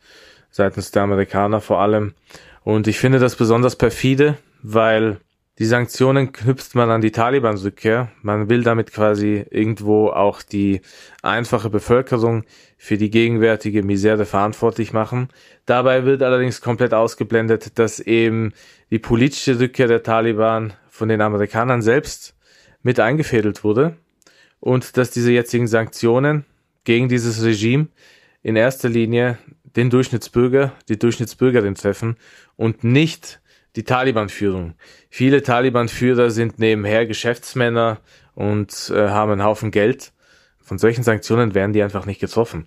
[0.51, 2.15] seitens der Amerikaner vor allem.
[2.63, 5.21] Und ich finde das besonders perfide, weil
[5.59, 8.13] die Sanktionen knüpft man an die Taliban-Rückkehr.
[8.23, 10.83] Man will damit quasi irgendwo auch die
[11.23, 12.45] einfache Bevölkerung
[12.77, 15.31] für die gegenwärtige Misere verantwortlich machen.
[15.67, 18.53] Dabei wird allerdings komplett ausgeblendet, dass eben
[18.91, 22.37] die politische Rückkehr der Taliban von den Amerikanern selbst
[22.83, 23.97] mit eingefädelt wurde
[24.61, 26.45] und dass diese jetzigen Sanktionen
[26.85, 27.89] gegen dieses Regime
[28.43, 29.39] in erster Linie
[29.77, 32.17] den Durchschnittsbürger, die Durchschnittsbürgerin treffen
[32.57, 33.41] und nicht
[33.77, 34.75] die Taliban-Führung.
[35.11, 37.99] Viele Taliban-Führer sind nebenher Geschäftsmänner
[38.35, 40.13] und äh, haben einen Haufen Geld.
[40.61, 42.67] Von solchen Sanktionen werden die einfach nicht getroffen.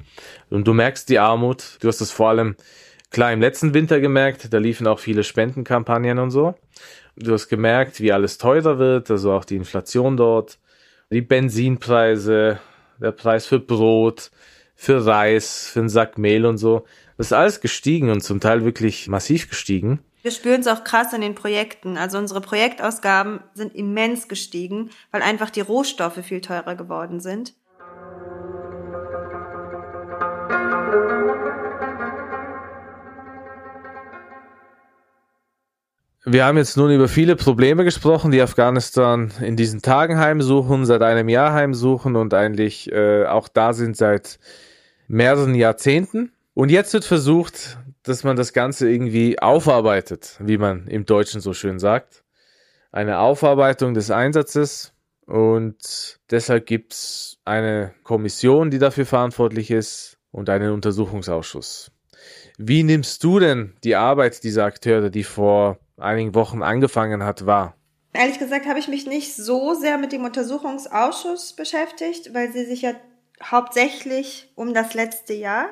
[0.49, 1.77] Und du merkst die Armut.
[1.81, 2.55] Du hast es vor allem
[3.09, 4.53] klar im letzten Winter gemerkt.
[4.53, 6.55] Da liefen auch viele Spendenkampagnen und so.
[7.15, 10.59] Du hast gemerkt, wie alles teurer wird, also auch die Inflation dort,
[11.11, 12.59] die Benzinpreise,
[12.99, 14.31] der Preis für Brot,
[14.81, 16.85] für Reis, für einen Sack Mehl und so.
[17.15, 19.99] Das ist alles gestiegen und zum Teil wirklich massiv gestiegen.
[20.23, 21.97] Wir spüren es auch krass in den Projekten.
[21.97, 27.53] Also unsere Projektausgaben sind immens gestiegen, weil einfach die Rohstoffe viel teurer geworden sind.
[36.25, 41.03] Wir haben jetzt nun über viele Probleme gesprochen, die Afghanistan in diesen Tagen heimsuchen, seit
[41.03, 44.39] einem Jahr heimsuchen und eigentlich äh, auch da sind seit
[45.11, 46.31] mehreren Jahrzehnten.
[46.53, 51.53] Und jetzt wird versucht, dass man das Ganze irgendwie aufarbeitet, wie man im Deutschen so
[51.53, 52.23] schön sagt.
[52.91, 54.93] Eine Aufarbeitung des Einsatzes
[55.25, 61.91] und deshalb gibt's eine Kommission, die dafür verantwortlich ist und einen Untersuchungsausschuss.
[62.57, 67.75] Wie nimmst du denn die Arbeit dieser Akteure, die vor einigen Wochen angefangen hat, wahr?
[68.13, 72.81] Ehrlich gesagt habe ich mich nicht so sehr mit dem Untersuchungsausschuss beschäftigt, weil sie sich
[72.81, 72.93] ja
[73.49, 75.69] hauptsächlich um das letzte Jahr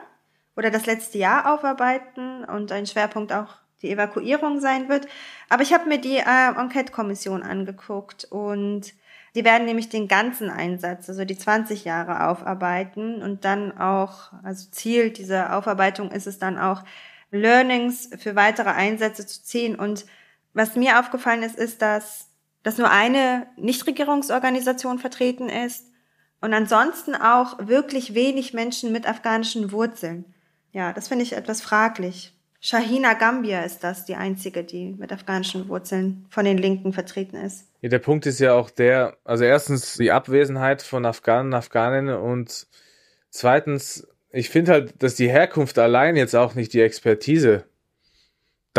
[0.55, 5.07] oder das letzte Jahr aufarbeiten und ein Schwerpunkt auch die Evakuierung sein wird.
[5.47, 8.93] Aber ich habe mir die äh, Enquete-Kommission angeguckt und
[9.36, 14.70] die werden nämlich den ganzen Einsatz, also die 20 Jahre aufarbeiten und dann auch, also
[14.72, 16.84] Ziel dieser Aufarbeitung ist es dann auch,
[17.32, 19.76] Learnings für weitere Einsätze zu ziehen.
[19.76, 20.05] Und
[20.53, 22.30] was mir aufgefallen ist, ist, dass,
[22.63, 25.89] dass nur eine Nichtregierungsorganisation vertreten ist
[26.42, 30.26] und ansonsten auch wirklich wenig Menschen mit afghanischen Wurzeln.
[30.72, 32.34] Ja, das finde ich etwas fraglich.
[32.62, 37.68] Shahina Gambia ist das, die einzige, die mit afghanischen Wurzeln von den Linken vertreten ist.
[37.82, 42.68] Ja, der Punkt ist ja auch der, also erstens die Abwesenheit von Afghanen, Afghaninnen und
[43.30, 47.64] zweitens, ich finde halt, dass die Herkunft allein jetzt auch nicht die Expertise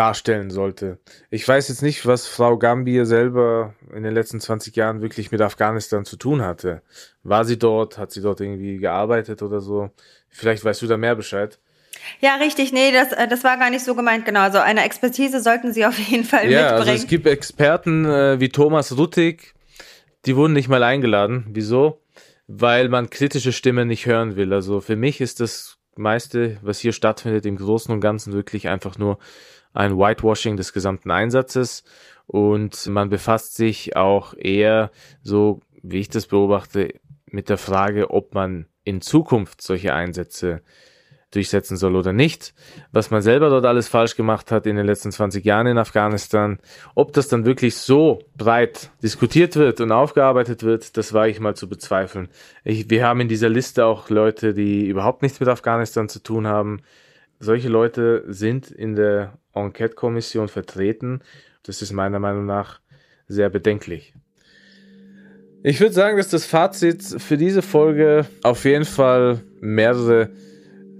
[0.00, 0.98] darstellen sollte.
[1.28, 5.42] Ich weiß jetzt nicht, was Frau Gambia selber in den letzten 20 Jahren wirklich mit
[5.42, 6.80] Afghanistan zu tun hatte.
[7.22, 7.98] War sie dort?
[7.98, 9.90] Hat sie dort irgendwie gearbeitet oder so?
[10.30, 11.58] Vielleicht weißt du da mehr Bescheid.
[12.20, 12.72] Ja, richtig.
[12.72, 14.24] Nee, das, äh, das war gar nicht so gemeint.
[14.24, 14.40] Genau.
[14.40, 16.80] Also eine Expertise sollten Sie auf jeden Fall ja, mitbringen.
[16.80, 19.52] Also es gibt Experten äh, wie Thomas Ruttig,
[20.24, 21.44] die wurden nicht mal eingeladen.
[21.50, 22.00] Wieso?
[22.46, 24.54] Weil man kritische Stimmen nicht hören will.
[24.54, 28.98] Also für mich ist das meiste, was hier stattfindet, im Großen und Ganzen wirklich einfach
[28.98, 29.18] nur
[29.72, 31.84] ein Whitewashing des gesamten Einsatzes.
[32.26, 34.90] Und man befasst sich auch eher
[35.22, 36.94] so, wie ich das beobachte,
[37.26, 40.62] mit der Frage, ob man in Zukunft solche Einsätze
[41.30, 42.54] durchsetzen soll oder nicht,
[42.92, 46.58] was man selber dort alles falsch gemacht hat in den letzten 20 Jahren in Afghanistan,
[46.94, 51.54] ob das dann wirklich so breit diskutiert wird und aufgearbeitet wird, das war ich mal
[51.54, 52.28] zu bezweifeln.
[52.64, 56.46] Ich, wir haben in dieser Liste auch Leute, die überhaupt nichts mit Afghanistan zu tun
[56.46, 56.82] haben.
[57.38, 61.20] Solche Leute sind in der Enquete-Kommission vertreten.
[61.62, 62.80] Das ist meiner Meinung nach
[63.28, 64.14] sehr bedenklich.
[65.62, 70.30] Ich würde sagen, dass das Fazit für diese Folge auf jeden Fall mehrere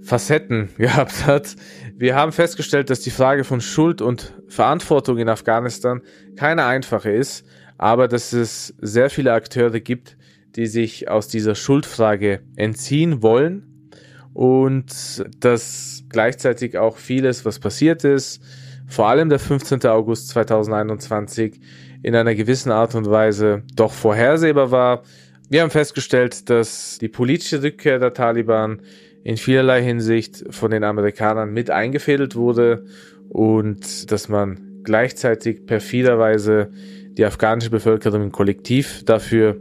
[0.01, 1.55] Facetten gehabt hat.
[1.95, 6.01] Wir haben festgestellt, dass die Frage von Schuld und Verantwortung in Afghanistan
[6.35, 7.45] keine einfache ist,
[7.77, 10.17] aber dass es sehr viele Akteure gibt,
[10.55, 13.89] die sich aus dieser Schuldfrage entziehen wollen
[14.33, 18.41] und dass gleichzeitig auch vieles, was passiert ist,
[18.87, 19.85] vor allem der 15.
[19.85, 21.59] August 2021,
[22.03, 25.03] in einer gewissen Art und Weise doch vorhersehbar war.
[25.49, 28.81] Wir haben festgestellt, dass die politische Rückkehr der Taliban
[29.23, 32.85] in vielerlei Hinsicht von den Amerikanern mit eingefädelt wurde
[33.29, 36.71] und dass man gleichzeitig perfiderweise
[37.17, 39.57] die afghanische Bevölkerung kollektiv dafür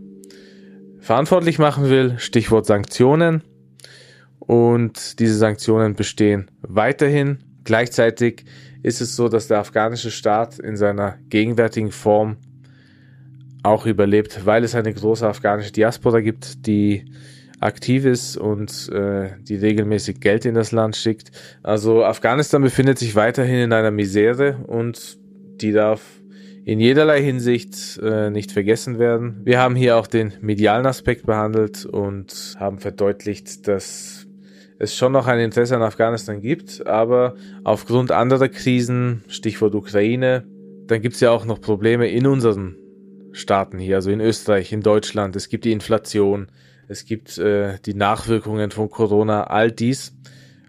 [1.01, 2.15] verantwortlich machen will.
[2.19, 3.43] Stichwort Sanktionen.
[4.39, 7.39] Und diese Sanktionen bestehen weiterhin.
[7.65, 8.45] Gleichzeitig
[8.83, 12.37] ist es so, dass der afghanische Staat in seiner gegenwärtigen Form
[13.63, 17.05] auch überlebt, weil es eine große afghanische Diaspora gibt, die
[17.61, 21.31] aktiv ist und äh, die regelmäßig Geld in das Land schickt.
[21.63, 25.19] Also Afghanistan befindet sich weiterhin in einer Misere und
[25.61, 26.01] die darf
[26.65, 29.41] in jederlei Hinsicht äh, nicht vergessen werden.
[29.45, 34.27] Wir haben hier auch den medialen Aspekt behandelt und haben verdeutlicht, dass
[34.79, 37.35] es schon noch ein Interesse an Afghanistan gibt, aber
[37.65, 40.45] aufgrund anderer Krisen, Stichwort Ukraine,
[40.87, 42.77] dann gibt es ja auch noch Probleme in unseren
[43.33, 45.37] Staaten hier, also in Österreich, in Deutschland.
[45.37, 46.49] Es gibt die Inflation,
[46.91, 49.45] es gibt äh, die Nachwirkungen von Corona.
[49.45, 50.13] All dies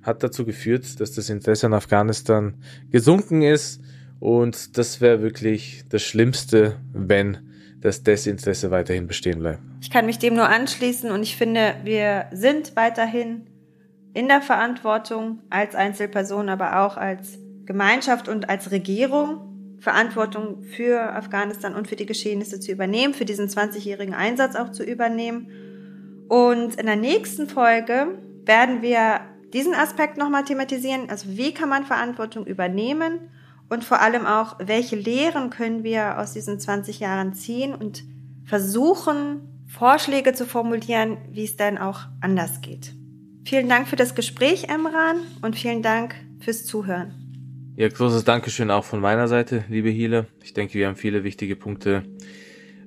[0.04, 2.54] hat dazu geführt, dass das Interesse an Afghanistan
[2.92, 3.82] gesunken ist.
[4.20, 7.40] Und das wäre wirklich das Schlimmste, wenn
[7.82, 9.62] das Desinteresse weiterhin bestehen bleibt.
[9.82, 13.48] Ich kann mich dem nur anschließen und ich finde, wir sind weiterhin
[14.14, 19.48] in der Verantwortung als Einzelperson, aber auch als Gemeinschaft und als Regierung
[19.80, 24.84] Verantwortung für Afghanistan und für die Geschehnisse zu übernehmen, für diesen 20-jährigen Einsatz auch zu
[24.84, 25.48] übernehmen.
[26.32, 29.20] Und in der nächsten Folge werden wir
[29.54, 31.10] diesen Aspekt nochmal thematisieren.
[31.10, 33.20] Also wie kann man Verantwortung übernehmen
[33.68, 38.06] und vor allem auch, welche Lehren können wir aus diesen 20 Jahren ziehen und
[38.46, 42.94] versuchen, Vorschläge zu formulieren, wie es dann auch anders geht.
[43.44, 47.14] Vielen Dank für das Gespräch, Emran, und vielen Dank fürs Zuhören.
[47.76, 50.28] Ja, großes Dankeschön auch von meiner Seite, liebe Hiele.
[50.42, 52.04] Ich denke, wir haben viele wichtige Punkte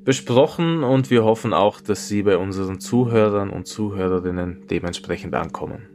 [0.05, 5.94] besprochen und wir hoffen auch, dass sie bei unseren Zuhörern und Zuhörerinnen dementsprechend ankommen.